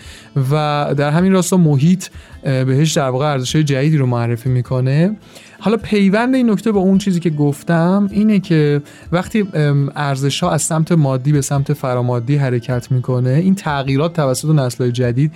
و 0.51 0.95
در 0.97 1.11
همین 1.11 1.33
راستا 1.33 1.57
محیط 1.57 2.07
بهش 2.43 2.93
در 2.93 3.09
واقع 3.09 3.27
ارزش 3.27 3.57
جدیدی 3.57 3.97
رو 3.97 4.07
معرفی 4.07 4.49
می‌کنه. 4.49 5.17
حالا 5.61 5.77
پیوند 5.77 6.35
این 6.35 6.51
نکته 6.51 6.73
با 6.73 6.81
اون 6.81 6.99
چیزی 6.99 7.21
که 7.21 7.31
گفتم 7.31 8.09
اینه 8.13 8.41
که 8.41 8.83
وقتی 9.13 9.49
ارزش 9.97 10.41
ها 10.43 10.51
از 10.51 10.63
سمت 10.63 10.93
مادی 10.93 11.33
به 11.33 11.41
سمت 11.41 11.73
فرامادی 11.73 12.37
حرکت 12.37 12.93
می‌کنه 12.93 13.31
این 13.31 13.55
تغییرات 13.55 14.13
توسط 14.13 14.49
نسل 14.49 14.91
جدید 14.91 15.33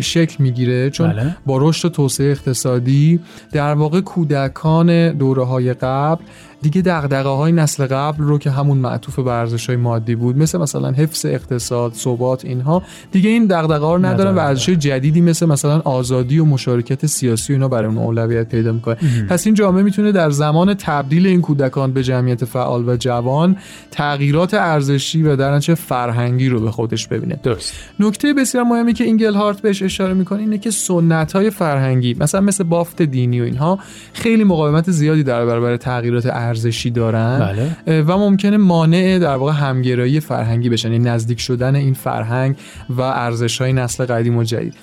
شکل 0.00 0.36
می‌گیره. 0.38 0.90
چون 0.90 1.12
بله. 1.12 1.36
با 1.46 1.58
رشد 1.58 1.86
و 1.86 1.88
توسعه 1.88 2.30
اقتصادی 2.30 3.20
در 3.52 3.74
واقع 3.74 4.00
کودکان 4.00 5.12
دوره 5.12 5.44
های 5.44 5.74
قبل 5.74 6.24
دیگه 6.62 6.82
دغدغه 6.82 7.28
های 7.28 7.52
نسل 7.52 7.86
قبل 7.86 8.24
رو 8.24 8.38
که 8.38 8.50
همون 8.50 8.78
معطوف 8.78 9.18
به 9.18 9.30
ارزش 9.30 9.66
های 9.66 9.76
مادی 9.76 10.14
بود 10.14 10.38
مثل 10.38 10.58
مثلا 10.58 10.90
حفظ 10.90 11.26
اقتصاد 11.26 11.94
ثبات 11.94 12.44
اینها 12.44 12.82
دیگه 13.12 13.30
این 13.30 13.46
دغدغه 13.46 13.84
ها 13.84 13.96
رو 13.96 14.06
ندارن 14.06 14.34
و 14.34 14.38
ارزش 14.38 14.70
جدیدی 14.70 15.20
مثل 15.20 15.46
مثلا 15.46 15.80
آزادی 15.84 16.15
و 16.22 16.44
مشارکت 16.44 17.06
سیاسی 17.06 17.52
اینا 17.52 17.68
برای 17.68 17.86
اون 17.86 17.98
اولویت 17.98 18.48
پیدا 18.48 18.72
می‌کنه. 18.72 18.96
پس 19.28 19.46
این 19.46 19.54
جامعه 19.54 19.82
می‌تونه 19.82 20.12
در 20.12 20.30
زمان 20.30 20.74
تبدیل 20.74 21.26
این 21.26 21.40
کودکان 21.40 21.92
به 21.92 22.02
جمعیت 22.02 22.44
فعال 22.44 22.88
و 22.88 22.96
جوان 22.96 23.56
تغییرات 23.90 24.54
ارزشی 24.54 25.22
و 25.22 25.36
در 25.36 25.54
نتیجه 25.54 25.74
فرهنگی 25.74 26.48
رو 26.48 26.60
به 26.60 26.70
خودش 26.70 27.06
ببینه. 27.06 27.38
درست. 27.42 27.74
نکته 28.00 28.34
بسیار 28.34 28.64
مهمی 28.64 28.92
که 28.92 29.04
اینگلهارت 29.04 29.60
بهش 29.60 29.82
اشاره 29.82 30.14
می‌کنه 30.14 30.40
اینه 30.40 30.58
که 30.58 30.70
سنت 30.70 31.32
های 31.32 31.50
فرهنگی 31.50 32.16
مثلا 32.20 32.40
مثل 32.40 32.64
بافت 32.64 33.02
دینی 33.02 33.40
و 33.40 33.44
اینها 33.44 33.78
خیلی 34.12 34.44
مقاومت 34.44 34.90
زیادی 34.90 35.22
در 35.22 35.46
برابر 35.46 35.76
تغییرات 35.76 36.26
ارزشی 36.26 36.90
دارن. 36.90 37.38
بله. 37.86 38.02
و 38.02 38.18
ممکنه 38.18 38.56
مانع 38.56 39.18
در 39.18 39.36
واقع 39.36 39.52
همگرایی 39.52 40.20
فرهنگی 40.20 40.68
بشن 40.68 40.92
یعنی 40.92 41.04
نزدیک 41.04 41.40
شدن 41.40 41.74
این 41.74 41.94
فرهنگ 41.94 42.56
و 42.90 43.00
ارزش 43.00 43.60
های 43.60 43.72
نسل 43.72 44.04
قدیم 44.04 44.36
و 44.36 44.44
جدید. 44.44 44.74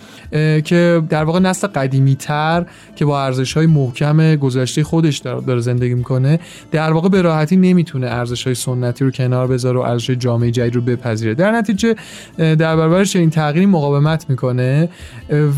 که 0.64 1.02
در 1.10 1.23
واقع 1.24 1.40
نسل 1.40 1.68
قدیمی 1.68 2.16
تر 2.16 2.66
که 2.96 3.06
با 3.06 3.24
ارزش 3.24 3.54
های 3.54 3.66
محکم 3.66 4.36
گذشته 4.36 4.84
خودش 4.84 5.18
داره 5.18 5.60
زندگی 5.60 5.94
می‌کنه 5.94 6.40
در 6.72 6.92
واقع 6.92 7.10
به 7.10 7.22
راحتی 7.22 7.58
نمی‌تونه 7.58 8.08
ارزش 8.08 8.44
های 8.44 8.56
سنتی 8.56 9.06
رو 9.06 9.12
کنار 9.12 9.48
بذاره 9.48 9.80
و 9.80 9.82
ارزش 9.82 10.10
جامعه 10.10 10.52
جدید 10.52 10.76
رو 10.76 10.82
بپذیره. 10.82 11.34
در 11.34 11.52
نتیجه 11.52 11.96
در 12.38 12.56
برابرش 12.56 13.16
این 13.16 13.30
تغییری 13.30 13.66
مقاومت 13.66 14.30
می‌کنه 14.30 14.90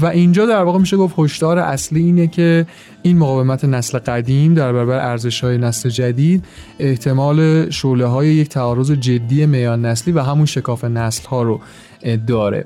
و 0.01 0.05
اینجا 0.05 0.45
در 0.45 0.63
واقع 0.63 0.79
میشه 0.79 0.97
گفت 0.97 1.15
هشدار 1.17 1.59
اصلی 1.59 2.03
اینه 2.03 2.27
که 2.27 2.65
این 3.01 3.17
مقاومت 3.17 3.65
نسل 3.65 3.99
قدیم 3.99 4.53
در 4.53 4.73
برابر 4.73 4.99
ارزش 4.99 5.43
های 5.43 5.57
نسل 5.57 5.89
جدید 5.89 6.45
احتمال 6.79 7.69
شعله 7.69 8.05
های 8.05 8.27
یک 8.27 8.49
تعارض 8.49 8.91
جدی 8.91 9.45
میان 9.45 9.85
نسلی 9.85 10.13
و 10.13 10.19
همون 10.19 10.45
شکاف 10.45 10.83
نسل 10.83 11.27
ها 11.27 11.43
رو 11.43 11.59
داره 12.27 12.65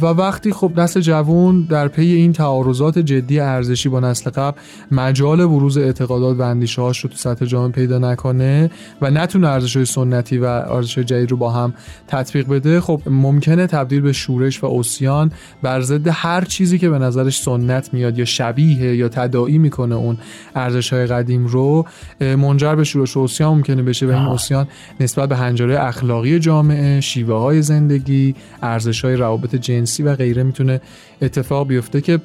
و 0.00 0.06
وقتی 0.06 0.52
خب 0.52 0.80
نسل 0.80 1.00
جوان 1.00 1.66
در 1.70 1.88
پی 1.88 2.06
این 2.06 2.32
تعارضات 2.32 2.98
جدی 2.98 3.40
ارزشی 3.40 3.88
با 3.88 4.00
نسل 4.00 4.30
قبل 4.30 4.58
مجال 4.90 5.46
بروز 5.46 5.78
اعتقادات 5.78 6.38
و 6.38 6.42
اندیشه 6.42 6.82
هاش 6.82 7.00
رو 7.00 7.10
تو 7.10 7.16
سطح 7.16 7.44
جامعه 7.44 7.72
پیدا 7.72 7.98
نکنه 7.98 8.70
و 9.00 9.10
نتونه 9.10 9.48
ارزش 9.48 9.76
های 9.76 9.84
سنتی 9.84 10.38
و 10.38 10.44
ارزش 10.44 10.98
جدید 10.98 11.30
رو 11.30 11.36
با 11.36 11.50
هم 11.50 11.74
تطبیق 12.08 12.48
بده 12.48 12.80
خب 12.80 13.02
ممکنه 13.06 13.66
تبدیل 13.66 14.00
به 14.00 14.12
شورش 14.12 14.62
و 14.62 14.66
اوسیان 14.66 15.32
بر 15.62 15.80
ضد 15.80 16.08
هر 16.08 16.44
چیزی 16.44 16.78
که 16.78 16.88
به 16.88 16.98
نظرش 16.98 17.40
سنت 17.42 17.94
میاد 17.94 18.18
یا 18.18 18.24
شبیه 18.24 18.96
یا 18.96 19.08
تداعی 19.08 19.58
می‌کنه 19.58 19.94
اون 19.94 20.16
ارزش 20.54 20.92
های 20.92 21.06
قدیم 21.06 21.46
رو 21.46 21.86
منجر 22.20 22.74
به 22.74 22.84
شورش 22.84 23.16
و 23.16 23.20
اوسیان 23.20 23.54
ممکنه 23.54 23.82
بشه 23.82 24.06
و 24.06 24.10
این 24.10 24.22
اوسیان 24.22 24.68
نسبت 25.00 25.28
به 25.28 25.36
هنجاره 25.36 25.84
اخلاقی 25.84 26.38
جامعه 26.38 27.00
شیوه 27.00 27.34
های 27.34 27.61
زندگی 27.62 28.34
ارزش 28.62 29.04
های 29.04 29.16
روابط 29.16 29.54
جنسی 29.54 30.02
و 30.02 30.16
غیره 30.16 30.42
می‌تونه 30.42 30.80
اتفاق 31.22 31.66
بیفته 31.66 32.00
که 32.00 32.20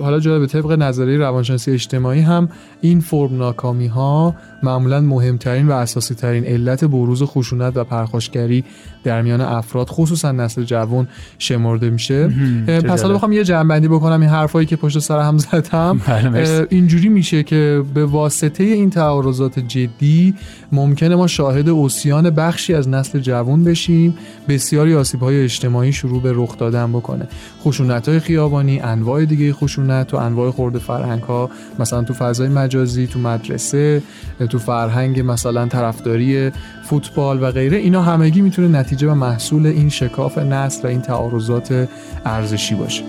حالا 0.00 0.20
جالب 0.20 0.46
طبق 0.46 0.72
نظریه 0.72 1.18
روانشناسی 1.18 1.70
اجتماعی 1.70 2.20
هم 2.20 2.48
این 2.80 3.00
فرم 3.00 3.36
ناکامی 3.36 3.86
ها 3.86 4.34
معمولا 4.62 5.00
مهمترین 5.00 5.68
و 5.68 5.72
اساسی 5.72 6.14
ترین 6.14 6.44
علت 6.44 6.84
بروز 6.84 7.22
خشونت 7.22 7.76
و 7.76 7.84
پرخاشگری 7.84 8.64
در 9.04 9.22
میان 9.22 9.40
افراد 9.40 9.88
خصوصا 9.88 10.32
نسل 10.32 10.62
جوان 10.62 11.08
شمرده 11.38 11.90
میشه. 11.90 12.28
پس 12.66 13.02
حالا 13.02 13.14
بخوام 13.14 13.32
یه 13.32 13.44
جنبندی 13.44 13.88
بکنم 13.88 14.20
این 14.20 14.30
حرفایی 14.30 14.66
که 14.66 14.76
پشت 14.76 14.98
سر 14.98 15.20
هم 15.20 15.38
زدم. 15.38 16.00
بله، 16.06 16.66
اینجوری 16.70 17.08
میشه 17.08 17.42
که 17.42 17.82
به 17.94 18.06
واسطه 18.06 18.64
این 18.64 18.90
تعارضات 18.90 19.58
جدی 19.58 20.34
ممکنه 20.72 21.16
ما 21.16 21.26
شاهد 21.26 21.68
اوسیان 21.68 22.30
بخشی 22.30 22.74
از 22.74 22.88
نسل 22.88 23.18
جوان 23.18 23.64
بشیم 23.64 24.14
بسیاری 24.48 24.94
آسیب 24.94 25.20
های 25.20 25.44
اجتماعی 25.44 25.92
شروع 25.92 26.22
به 26.22 26.32
رخ 26.34 26.58
دادن 26.58 26.92
بکنه. 26.92 27.28
خشونت 27.64 28.08
خیابانی 28.18 28.80
انواع 28.80 29.24
دیگه 29.24 29.52
خشونت 29.52 30.14
و 30.14 30.16
انواع 30.16 30.50
خورده 30.50 30.78
فرهنگ 30.78 31.22
ها 31.22 31.50
مثلا 31.78 32.02
تو 32.02 32.14
فضای 32.14 32.48
مجازی 32.48 33.06
تو 33.06 33.18
مدرسه 33.18 34.02
تو 34.50 34.58
فرهنگ 34.58 35.20
مثلا 35.20 35.66
طرفداری 35.66 36.50
فوتبال 36.84 37.42
و 37.42 37.50
غیره 37.50 37.76
اینا 37.76 38.02
همگی 38.02 38.40
می‌تونه 38.40 38.78
نتیجه 38.78 39.10
و 39.10 39.14
محصول 39.14 39.66
این 39.66 39.88
شکاف 39.88 40.38
نسل 40.38 40.84
و 40.84 40.86
این 40.86 41.00
تعارضات 41.00 41.88
ارزشی 42.24 42.74
باشه. 42.74 43.02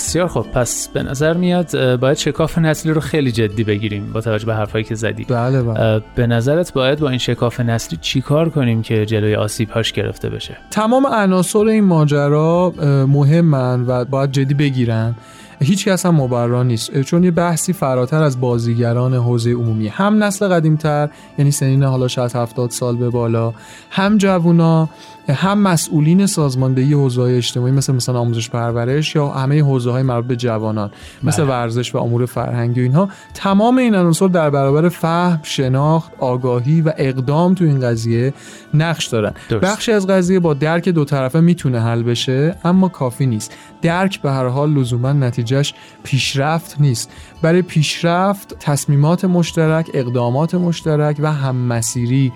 بسیار 0.00 0.28
خب 0.28 0.46
پس 0.54 0.88
به 0.88 1.02
نظر 1.02 1.32
میاد 1.32 1.96
باید 1.96 2.16
شکاف 2.16 2.58
نسلی 2.58 2.92
رو 2.92 3.00
خیلی 3.00 3.32
جدی 3.32 3.64
بگیریم 3.64 4.12
با 4.12 4.20
توجه 4.20 4.46
به 4.46 4.54
حرفایی 4.54 4.84
که 4.84 4.94
زدی. 4.94 5.24
بله 5.24 5.62
بله. 5.62 6.02
به 6.14 6.26
نظرت 6.26 6.72
باید 6.72 6.98
با 6.98 7.08
این 7.08 7.18
شکاف 7.18 7.60
نسلی 7.60 7.98
چیکار 8.02 8.48
کنیم 8.48 8.82
که 8.82 9.06
جلوی 9.06 9.34
آسیب 9.34 9.70
هاش 9.70 9.92
گرفته 9.92 10.28
بشه؟ 10.28 10.56
تمام 10.70 11.06
عناصر 11.06 11.58
این 11.58 11.84
ماجرا 11.84 12.74
مهمن 13.08 13.84
و 13.86 14.04
باید 14.04 14.32
جدی 14.32 14.54
بگیرن. 14.54 15.14
هیچ 15.62 15.88
کس 15.88 16.06
هم 16.06 16.14
مبرا 16.14 16.62
نیست. 16.62 17.00
چون 17.00 17.24
یه 17.24 17.30
بحثی 17.30 17.72
فراتر 17.72 18.22
از 18.22 18.40
بازیگران 18.40 19.14
حوزه 19.14 19.50
عمومی. 19.50 19.88
هم 19.88 20.24
نسل 20.24 20.48
قدیمتر 20.48 21.08
یعنی 21.38 21.50
سنین 21.50 21.82
حالا 21.82 22.08
60 22.08 22.36
70 22.36 22.70
سال 22.70 22.96
به 22.96 23.10
بالا. 23.10 23.52
هم 23.90 24.18
جوونا 24.18 24.88
هم 25.32 25.58
مسئولین 25.58 26.26
سازماندهی 26.26 26.92
حوزه 26.92 27.20
های 27.22 27.36
اجتماعی 27.36 27.72
مثل 27.72 27.94
مثلا 27.94 28.18
آموزش 28.18 28.50
پرورش 28.50 29.14
یا 29.14 29.28
همه 29.28 29.62
حوزه 29.62 29.90
های 29.90 30.02
مربوط 30.02 30.26
به 30.26 30.36
جوانان 30.36 30.90
مثل 31.22 31.42
بله. 31.42 31.52
ورزش 31.52 31.94
و 31.94 31.98
امور 31.98 32.26
فرهنگی 32.26 32.80
و 32.80 32.82
اینها 32.82 33.08
تمام 33.34 33.78
این 33.78 33.94
عناصر 33.94 34.28
در 34.28 34.50
برابر 34.50 34.88
فهم 34.88 35.40
شناخت 35.42 36.12
آگاهی 36.18 36.80
و 36.80 36.92
اقدام 36.96 37.54
تو 37.54 37.64
این 37.64 37.80
قضیه 37.80 38.34
نقش 38.74 39.06
دارن. 39.06 39.32
بخشی 39.62 39.92
از 39.92 40.06
قضیه 40.06 40.40
با 40.40 40.54
درک 40.54 40.88
دو 40.88 41.04
طرفه 41.04 41.40
می‌تونه 41.40 41.80
حل 41.80 42.02
بشه 42.02 42.56
اما 42.64 42.88
کافی 42.88 43.26
نیست. 43.26 43.52
درک 43.82 44.22
به 44.22 44.30
هر 44.30 44.46
حال 44.46 44.72
لزوما 44.72 45.12
نتیجهش 45.12 45.74
پیشرفت 46.02 46.80
نیست. 46.80 47.10
برای 47.42 47.62
پیشرفت 47.62 48.58
تصمیمات 48.58 49.24
مشترک 49.24 49.90
اقدامات 49.94 50.54
مشترک 50.54 51.16
و 51.20 51.32
هممسیری 51.32 52.32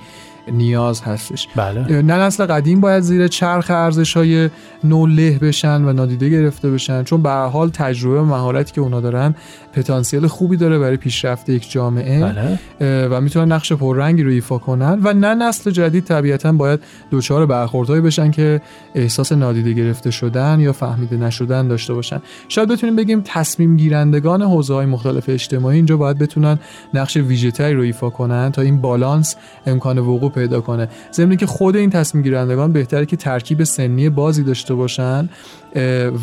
نیاز 0.53 1.03
هستش 1.03 1.49
بله. 1.57 2.03
نه 2.03 2.15
نسل 2.15 2.47
قدیم 2.47 2.81
باید 2.81 3.03
زیر 3.03 3.29
چرخ 3.29 3.71
ارزش 3.71 4.17
های 4.17 4.51
نو 4.85 5.07
له 5.07 5.39
بشن 5.39 5.85
و 5.85 5.93
نادیده 5.93 6.29
گرفته 6.29 6.71
بشن 6.71 7.03
چون 7.03 7.23
به 7.23 7.31
حال 7.31 7.71
تجربه 7.71 8.21
و 8.21 8.25
مهارتی 8.25 8.73
که 8.73 8.81
اونا 8.81 9.01
دارن 9.01 9.35
پتانسیل 9.73 10.27
خوبی 10.27 10.57
داره 10.57 10.79
برای 10.79 10.97
پیشرفت 10.97 11.49
یک 11.49 11.71
جامعه 11.71 12.21
بله. 12.21 13.09
و 13.09 13.21
می‌تونن 13.21 13.53
نقش 13.53 13.73
پررنگی 13.73 14.23
رو 14.23 14.31
ایفا 14.31 14.59
کنن 14.59 15.01
و 15.03 15.13
نه 15.13 15.35
نسل 15.35 15.71
جدید 15.71 16.05
طبیعتا 16.05 16.53
باید 16.53 16.81
دچار 17.11 17.47
برخوردهایی 17.47 18.03
بشن 18.03 18.31
که 18.31 18.61
احساس 18.95 19.33
نادیده 19.33 19.73
گرفته 19.73 20.11
شدن 20.11 20.61
یا 20.61 20.73
فهمیده 20.73 21.17
نشدن 21.17 21.69
داشته 21.69 21.95
باشن 21.95 22.21
شاید 22.49 22.69
بتونیم 22.69 22.97
بگیم 22.97 23.23
تصمیم 23.25 23.77
گیرندگان 23.77 24.43
حوزه 24.43 24.75
های 24.75 24.87
مختلف 24.87 25.29
اجتماعی 25.29 25.77
اینجا 25.77 25.97
باید 25.97 26.19
بتونن 26.19 26.59
نقش 26.95 27.17
ویژه‌تری 27.17 27.75
رو 27.75 27.83
ایفا 27.83 28.11
کنن 28.11 28.53
تا 28.53 28.63
این 28.63 28.81
بالانس 28.81 29.37
امکان 29.67 29.99
وقوع 29.99 30.31
پیدا 30.35 30.61
کنه. 30.61 30.89
ضمن 31.13 31.37
که 31.37 31.47
خود 31.47 31.77
این 31.77 31.91
تصمیم 31.91 32.25
گیرندگان 32.25 32.73
بهتره 32.73 33.07
که 33.07 33.17
ترکیب 33.17 33.65
سنی 33.65 34.09
بازی 34.09 34.43
داشته 34.43 34.75
باشن. 34.75 35.29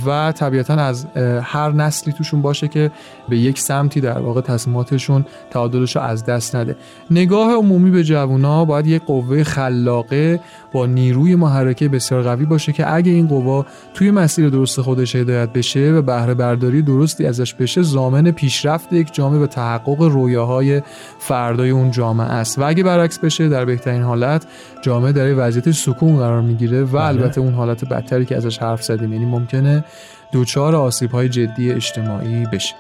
و 0.05 0.31
طبیعتا 0.31 0.73
از 0.73 1.05
هر 1.43 1.71
نسلی 1.71 2.13
توشون 2.13 2.41
باشه 2.41 2.67
که 2.67 2.91
به 3.29 3.37
یک 3.37 3.59
سمتی 3.59 4.01
در 4.01 4.19
واقع 4.19 4.41
تصمیماتشون 4.41 5.25
تعادلش 5.49 5.95
رو 5.95 6.01
از 6.01 6.25
دست 6.25 6.55
نده 6.55 6.75
نگاه 7.11 7.53
عمومی 7.53 7.91
به 7.91 8.03
جوونا 8.03 8.65
باید 8.65 8.87
یک 8.87 9.01
قوه 9.03 9.43
خلاقه 9.43 10.39
با 10.71 10.85
نیروی 10.85 11.35
محرکه 11.35 11.89
بسیار 11.89 12.23
قوی 12.23 12.45
باشه 12.45 12.71
که 12.71 12.93
اگه 12.93 13.11
این 13.11 13.27
قوا 13.27 13.65
توی 13.93 14.11
مسیر 14.11 14.49
درست 14.49 14.81
خودش 14.81 15.15
هدایت 15.15 15.53
بشه 15.53 15.91
و 15.91 16.01
بهره 16.01 16.33
برداری 16.33 16.81
درستی 16.81 17.25
ازش 17.25 17.53
بشه 17.53 17.81
زامن 17.81 18.31
پیشرفت 18.31 18.93
یک 18.93 19.13
جامعه 19.13 19.39
و 19.39 19.47
تحقق 19.47 20.01
رویاهای 20.01 20.81
فردای 21.19 21.69
اون 21.69 21.91
جامعه 21.91 22.27
است 22.27 22.59
و 22.59 22.63
اگه 22.63 22.83
برعکس 22.83 23.19
بشه 23.19 23.49
در 23.49 23.65
بهترین 23.65 24.01
حالت 24.01 24.45
جامعه 24.81 25.11
در 25.11 25.47
وضعیت 25.47 25.71
سکون 25.71 26.17
قرار 26.17 26.41
می‌گیره 26.41 26.83
و 26.83 26.85
بله. 26.85 27.03
البته 27.03 27.41
اون 27.41 27.53
حالت 27.53 27.85
بدتری 27.85 28.25
که 28.25 28.37
ازش 28.37 28.57
حرف 28.57 28.83
زدیم 28.83 29.13
یعنی 29.13 29.25
ممکنه 29.41 29.85
دچار 30.31 30.75
آسیب 30.75 31.11
های 31.11 31.29
جدی 31.29 31.71
اجتماعی 31.71 32.45
بشه. 32.45 32.75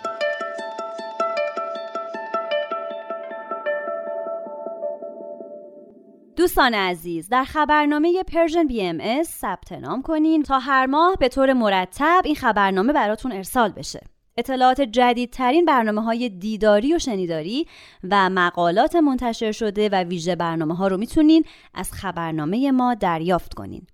دوستان 6.35 6.73
عزیز 6.73 7.29
در 7.29 7.43
خبرنامه 7.43 8.23
Persian 8.23 8.67
BMS 8.67 9.27
ثبت 9.27 9.71
نام 9.71 10.01
کنین 10.01 10.43
تا 10.43 10.59
هر 10.59 10.85
ماه 10.85 11.15
به 11.19 11.29
طور 11.29 11.53
مرتب 11.53 12.21
این 12.25 12.35
خبرنامه 12.35 12.93
براتون 12.93 13.31
ارسال 13.31 13.71
بشه. 13.71 14.01
اطلاعات 14.37 14.81
جدیدترین 14.81 15.65
برنامه 15.65 16.01
های 16.01 16.29
دیداری 16.29 16.95
و 16.95 16.99
شنیداری 16.99 17.67
و 18.09 18.29
مقالات 18.29 18.95
منتشر 18.95 19.51
شده 19.51 19.89
و 19.89 19.95
ویژه 19.95 20.35
برنامه 20.35 20.75
ها 20.75 20.87
رو 20.87 20.97
می‌تونین 20.97 21.43
از 21.73 21.91
خبرنامه 21.91 22.71
ما 22.71 22.93
دریافت 22.93 23.53
کنین. 23.53 23.87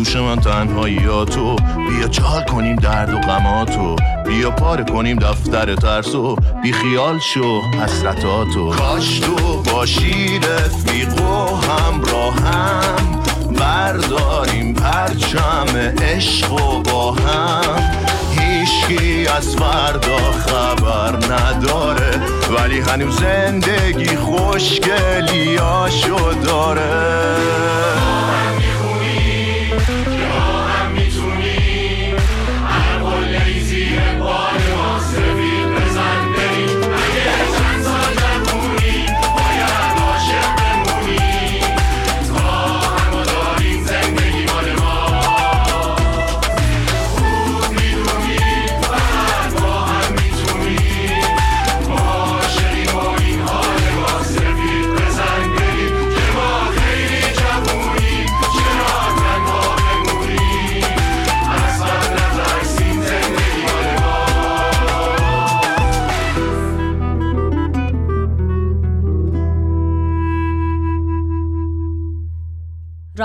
دوش 0.05 0.17
من 0.17 0.41
تنهاییاتو 0.41 1.57
بیا 1.57 2.09
چال 2.09 2.43
کنیم 2.43 2.77
درد 2.77 3.15
و 3.15 3.19
غماتو. 3.19 3.97
بیا 4.27 4.51
پاره 4.51 4.85
کنیم 4.85 5.19
دفتر 5.19 5.75
ترسو. 5.75 6.37
بی 6.63 6.73
خیال 6.73 7.19
شو 7.19 7.61
حسرتاتو. 7.61 8.71
کاش 8.71 9.19
تو 9.19 9.63
باشی 9.63 10.39
رفیق 10.39 11.21
و 11.21 11.57
همراهم. 11.57 13.23
برداریم 13.59 14.75
پرچم 14.75 15.67
عشق 16.03 16.53
و 16.53 16.83
با 16.83 17.13
هم. 17.13 17.93
هیچکی 18.39 19.27
از 19.27 19.57
فردا 19.57 20.19
خبر 20.47 21.35
نداره. 21.35 22.21
ولی 22.59 22.81
هنوز 22.81 23.17
زندگی 23.17 24.17
خوشگلیاشو 24.17 26.33
داره. 26.45 27.21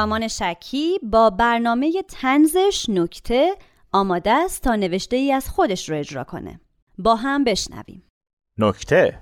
رامان 0.06 0.28
شکی 0.28 1.00
با 1.04 1.30
برنامه 1.30 1.92
تنزش 2.10 2.86
نکته 2.90 3.56
آماده 3.94 4.32
است 4.32 4.64
تا 4.64 4.76
نوشته 4.76 5.16
ای 5.16 5.32
از 5.32 5.50
خودش 5.50 5.90
رو 5.90 5.98
اجرا 5.98 6.24
کنه. 6.24 6.60
با 6.98 7.16
هم 7.16 7.44
بشنویم. 7.44 8.04
نکته. 8.58 9.22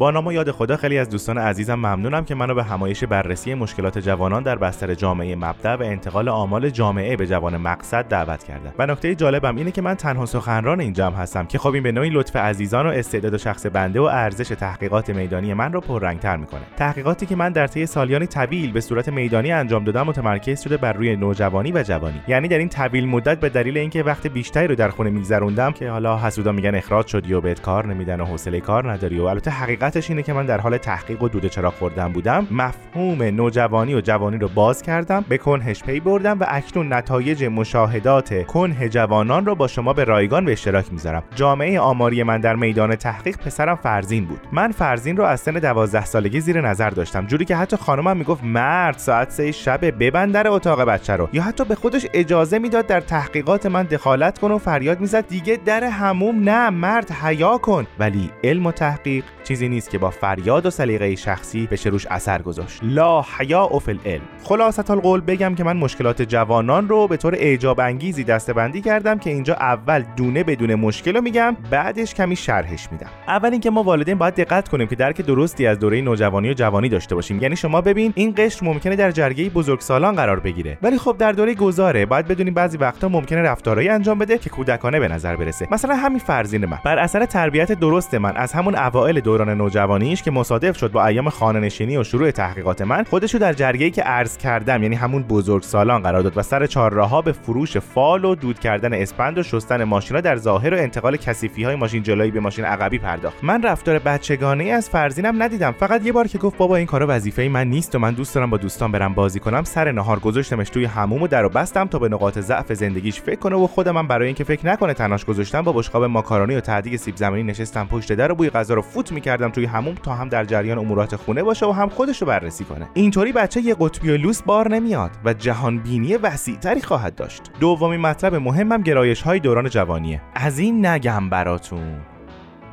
با 0.00 0.10
نام 0.10 0.26
و 0.26 0.32
یاد 0.32 0.50
خدا 0.50 0.76
خیلی 0.76 0.98
از 0.98 1.10
دوستان 1.10 1.38
عزیزم 1.38 1.74
ممنونم 1.74 2.24
که 2.24 2.34
منو 2.34 2.54
به 2.54 2.64
همایش 2.64 3.04
بررسی 3.04 3.54
مشکلات 3.54 3.98
جوانان 3.98 4.42
در 4.42 4.56
بستر 4.56 4.94
جامعه 4.94 5.36
مبدع 5.36 5.74
و 5.74 5.82
انتقال 5.82 6.28
آمال 6.28 6.70
جامعه 6.70 7.16
به 7.16 7.26
جوان 7.26 7.56
مقصد 7.56 8.08
دعوت 8.08 8.44
کردن. 8.44 8.72
و 8.78 8.86
نکته 8.86 9.14
جالبم 9.14 9.56
اینه 9.56 9.70
که 9.70 9.82
من 9.82 9.94
تنها 9.94 10.26
سخنران 10.26 10.80
این 10.80 10.92
جمع 10.92 11.16
هستم 11.16 11.46
که 11.46 11.58
خب 11.58 11.74
این 11.74 11.82
به 11.82 11.92
نوعی 11.92 12.10
لطف 12.10 12.36
عزیزان 12.36 12.86
و 12.86 12.88
استعداد 12.88 13.34
و 13.34 13.38
شخص 13.38 13.66
بنده 13.66 14.00
و 14.00 14.02
ارزش 14.02 14.48
تحقیقات 14.48 15.10
میدانی 15.10 15.54
من 15.54 15.72
رو 15.72 15.80
پررنگتر 15.80 16.36
می‌کنه. 16.36 16.62
تحقیقاتی 16.76 17.26
که 17.26 17.36
من 17.36 17.52
در 17.52 17.66
طی 17.66 17.86
سالیانی 17.86 18.26
طویل 18.26 18.72
به 18.72 18.80
صورت 18.80 19.08
میدانی 19.08 19.52
انجام 19.52 19.84
دادم 19.84 20.02
متمرکز 20.02 20.62
شده 20.62 20.76
بر 20.76 20.92
روی 20.92 21.16
نوجوانی 21.16 21.72
و 21.72 21.82
جوانی. 21.82 22.20
یعنی 22.28 22.48
در 22.48 22.58
این 22.58 22.68
طویل 22.68 23.08
مدت 23.08 23.40
به 23.40 23.48
دلیل 23.48 23.78
اینکه 23.78 24.02
وقت 24.02 24.26
بیشتری 24.26 24.66
رو 24.66 24.74
در 24.74 24.88
خونه 24.88 25.10
میگذروندم 25.10 25.72
که 25.72 25.90
حالا 25.90 26.18
حسودا 26.18 26.52
میگن 26.52 26.74
اخراج 26.74 27.06
شدی 27.06 27.32
و 27.32 27.40
بهت 27.40 27.60
کار 27.60 27.86
نمیدن 27.86 28.20
و 28.20 28.24
حوصله 28.24 28.60
کار 28.60 28.92
نداری 28.92 29.18
و 29.18 29.24
البته 29.24 29.50
حقیقت 29.50 29.89
حقیقتش 29.90 30.10
اینه 30.10 30.22
که 30.22 30.32
من 30.32 30.46
در 30.46 30.60
حال 30.60 30.76
تحقیق 30.76 31.22
و 31.22 31.28
دوده 31.28 31.48
چرا 31.48 31.70
خوردن 31.70 32.12
بودم 32.12 32.46
مفهوم 32.50 33.22
نوجوانی 33.22 33.94
و 33.94 34.00
جوانی 34.00 34.38
رو 34.38 34.48
باز 34.48 34.82
کردم 34.82 35.24
به 35.28 35.38
کنهش 35.38 35.82
پی 35.82 36.00
بردم 36.00 36.40
و 36.40 36.44
اکنون 36.48 36.92
نتایج 36.92 37.44
مشاهدات 37.44 38.46
کنه 38.46 38.88
جوانان 38.88 39.46
رو 39.46 39.54
با 39.54 39.66
شما 39.66 39.92
به 39.92 40.04
رایگان 40.04 40.44
به 40.44 40.52
اشتراک 40.52 40.92
می‌ذارم. 40.92 41.22
جامعه 41.34 41.80
آماری 41.80 42.22
من 42.22 42.40
در 42.40 42.56
میدان 42.56 42.96
تحقیق 42.96 43.36
پسرم 43.36 43.76
فرزین 43.76 44.24
بود. 44.24 44.40
من 44.52 44.72
فرزین 44.72 45.16
رو 45.16 45.24
از 45.24 45.40
سن 45.40 45.52
12 45.52 46.04
سالگی 46.04 46.40
زیر 46.40 46.60
نظر 46.60 46.90
داشتم 46.90 47.26
جوری 47.26 47.44
که 47.44 47.56
حتی 47.56 47.76
خانمم 47.76 48.16
می‌گفت 48.16 48.44
مرد 48.44 48.98
ساعت 48.98 49.30
سه 49.30 49.52
شب 49.52 50.04
ببند 50.04 50.32
در 50.32 50.48
اتاق 50.48 50.80
بچه 50.80 51.16
رو. 51.16 51.28
یا 51.32 51.42
حتی 51.42 51.64
به 51.64 51.74
خودش 51.74 52.06
اجازه 52.14 52.58
می‌داد 52.58 52.86
در 52.86 53.00
تحقیقات 53.00 53.66
من 53.66 53.82
دخالت 53.82 54.38
کنه 54.38 54.54
و 54.54 54.58
فریاد 54.58 55.00
می‌زد 55.00 55.28
دیگه 55.28 55.58
در 55.64 55.84
هموم 55.84 56.48
نه 56.48 56.70
مرد 56.70 57.10
حیا 57.10 57.58
کن. 57.58 57.86
ولی 57.98 58.30
علم 58.44 58.66
و 58.66 58.72
تحقیق 58.72 59.24
چیزی 59.44 59.68
نیست 59.70 59.90
که 59.90 59.98
با 59.98 60.10
فریاد 60.10 60.66
و 60.66 60.70
سلیقه 60.70 61.16
شخصی 61.16 61.66
بشه 61.66 61.90
روش 61.90 62.06
اثر 62.06 62.42
گذاشت. 62.42 62.80
لا 62.82 63.22
حیا 63.22 63.68
فی 63.68 63.90
العلم. 63.90 64.22
خلاصه 64.44 64.90
القول 64.90 65.20
بگم 65.20 65.54
که 65.54 65.64
من 65.64 65.76
مشکلات 65.76 66.22
جوانان 66.22 66.88
رو 66.88 67.08
به 67.08 67.16
طور 67.16 67.34
اعجاب 67.34 67.80
انگیزی 67.80 68.24
دستبندی 68.24 68.80
کردم 68.80 69.18
که 69.18 69.30
اینجا 69.30 69.54
اول 69.54 70.04
دونه 70.16 70.44
بدون 70.44 70.74
مشکل 70.74 71.14
رو 71.14 71.20
میگم 71.20 71.56
بعدش 71.70 72.14
کمی 72.14 72.36
شرحش 72.36 72.88
میدم. 72.92 73.10
اول 73.28 73.50
اینکه 73.50 73.70
ما 73.70 73.82
والدین 73.82 74.18
باید 74.18 74.34
دقت 74.34 74.68
کنیم 74.68 74.86
که 74.86 74.96
درک 74.96 75.20
درستی 75.20 75.66
از 75.66 75.78
دوره 75.78 76.00
نوجوانی 76.00 76.50
و 76.50 76.54
جوانی 76.54 76.88
داشته 76.88 77.14
باشیم. 77.14 77.42
یعنی 77.42 77.56
شما 77.56 77.80
ببین 77.80 78.12
این 78.16 78.34
قشر 78.36 78.66
ممکنه 78.66 78.96
در 78.96 79.10
جرگه 79.10 79.50
بزرگسالان 79.50 80.14
قرار 80.16 80.40
بگیره. 80.40 80.78
ولی 80.82 80.98
خب 80.98 81.16
در 81.18 81.32
دوره 81.32 81.54
گذاره 81.54 82.06
باید 82.06 82.26
بدونیم 82.26 82.54
بعضی 82.54 82.78
وقتا 82.78 83.08
ممکنه 83.08 83.42
رفتارهایی 83.42 83.88
انجام 83.88 84.18
بده 84.18 84.38
که 84.38 84.50
کودکانه 84.50 85.00
به 85.00 85.08
نظر 85.08 85.36
برسه. 85.36 85.68
مثلا 85.70 85.96
همین 85.96 86.18
فرزین 86.18 86.66
من. 86.66 86.78
بر 86.84 86.98
اثر 86.98 87.26
تربیت 87.26 87.72
درست 87.72 88.14
من 88.14 88.36
از 88.36 88.52
همون 88.52 88.74
اوایل 88.76 89.20
دوران 89.20 89.59
نوجوانیش 89.60 90.22
که 90.22 90.30
مصادف 90.30 90.76
شد 90.76 90.92
با 90.92 91.06
ایام 91.06 91.28
خانه‌نشینی 91.28 91.96
و 91.96 92.04
شروع 92.04 92.30
تحقیقات 92.30 92.82
من 92.82 93.04
خودشو 93.04 93.38
در 93.38 93.52
جرگه‌ای 93.52 93.90
که 93.90 94.02
عرض 94.02 94.36
کردم 94.36 94.82
یعنی 94.82 94.96
همون 94.96 95.22
بزرگسالان 95.22 96.02
قرار 96.02 96.22
داد 96.22 96.38
و 96.38 96.42
سر 96.42 96.66
چهارراهها 96.66 97.22
به 97.22 97.32
فروش 97.32 97.76
فال 97.76 98.24
و 98.24 98.34
دود 98.34 98.58
کردن 98.58 98.94
اسپند 98.94 99.38
و 99.38 99.42
شستن 99.42 99.84
ماشینا 99.84 100.20
در 100.20 100.36
ظاهر 100.36 100.74
و 100.74 100.78
انتقال 100.78 101.16
کثیفی 101.16 101.64
های 101.64 101.76
ماشین 101.76 102.02
جلویی 102.02 102.30
به 102.30 102.40
ماشین 102.40 102.64
عقبی 102.64 102.98
پرداخت. 102.98 103.44
من 103.44 103.62
رفتار 103.62 103.98
بچگانه 103.98 104.64
از 104.64 104.90
فرزینم 104.90 105.42
ندیدم. 105.42 105.72
فقط 105.72 106.06
یه 106.06 106.12
بار 106.12 106.26
که 106.26 106.38
گفت 106.38 106.56
بابا 106.56 106.76
این 106.76 106.86
کارا 106.86 107.06
وظیفه 107.08 107.48
من 107.48 107.66
نیست 107.68 107.94
و 107.94 107.98
من 107.98 108.14
دوست 108.14 108.34
دارم 108.34 108.50
با 108.50 108.56
دوستان 108.56 108.92
برم 108.92 109.14
بازی 109.14 109.40
کنم 109.40 109.64
سر 109.64 109.92
نهار 109.92 110.18
گذاشتمش 110.18 110.70
توی 110.70 110.84
حموم 110.84 111.22
و 111.22 111.26
درو 111.26 111.48
بستم 111.48 111.86
تا 111.86 111.98
به 111.98 112.08
نقاط 112.08 112.38
ضعف 112.38 112.72
زندگیش 112.72 113.20
فکر 113.20 113.38
کنه 113.38 113.56
و 113.56 113.66
خودم 113.66 113.94
من 113.94 114.06
برای 114.06 114.26
اینکه 114.26 114.44
فکر 114.44 114.66
نکنه 114.66 114.94
تناش 114.94 115.24
گذاشتم 115.24 115.62
با 115.62 115.72
بشقاب 115.72 116.04
ماکارونی 116.04 116.56
و 116.56 116.60
تعدیق 116.60 116.96
سیب 116.96 117.16
زمینی 117.16 117.42
نشستم 117.42 117.86
پشت 117.86 118.12
در 118.12 118.32
و 118.32 118.34
بوی 118.34 118.50
غذا 118.50 118.74
رو 118.74 118.82
فوت 118.82 119.12
می‌کردم 119.12 119.49
توی 119.50 119.64
حموم 119.64 119.94
تا 119.94 120.14
هم 120.14 120.28
در 120.28 120.44
جریان 120.44 120.78
امورات 120.78 121.16
خونه 121.16 121.42
باشه 121.42 121.66
و 121.66 121.72
هم 121.72 121.88
خودش 121.88 122.22
رو 122.22 122.28
بررسی 122.28 122.64
کنه. 122.64 122.88
اینطوری 122.94 123.32
بچه 123.32 123.60
یه 123.60 123.76
قطبی 123.80 124.10
و 124.10 124.16
لوس 124.16 124.42
بار 124.42 124.68
نمیاد 124.68 125.10
و 125.24 125.32
جهان 125.32 125.78
بینی 125.78 126.16
وسیعتری 126.16 126.82
خواهد 126.82 127.14
داشت. 127.14 127.42
دومین 127.60 128.00
مطلب 128.00 128.34
مهمم 128.34 128.82
گرایش 128.82 129.22
های 129.22 129.40
دوران 129.40 129.68
جوانیه. 129.68 130.22
از 130.34 130.58
این 130.58 130.86
نگم 130.86 131.28
براتون. 131.30 132.00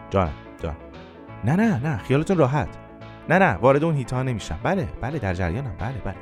جان 0.10 0.30
جان. 0.64 0.76
نه 1.44 1.56
نه 1.56 1.80
نه 1.84 1.98
خیالتون 1.98 2.38
راحت. 2.38 2.70
نه 3.30 3.40
نه 3.40 3.54
وارد 3.54 3.84
اون 3.84 3.96
هیتا 3.96 4.24
نمیشم. 4.24 4.60
بله 4.64 4.88
بله 5.02 5.20
در 5.20 5.34
جریانم. 5.34 5.76
بله 5.80 6.02
بله. 6.06 6.16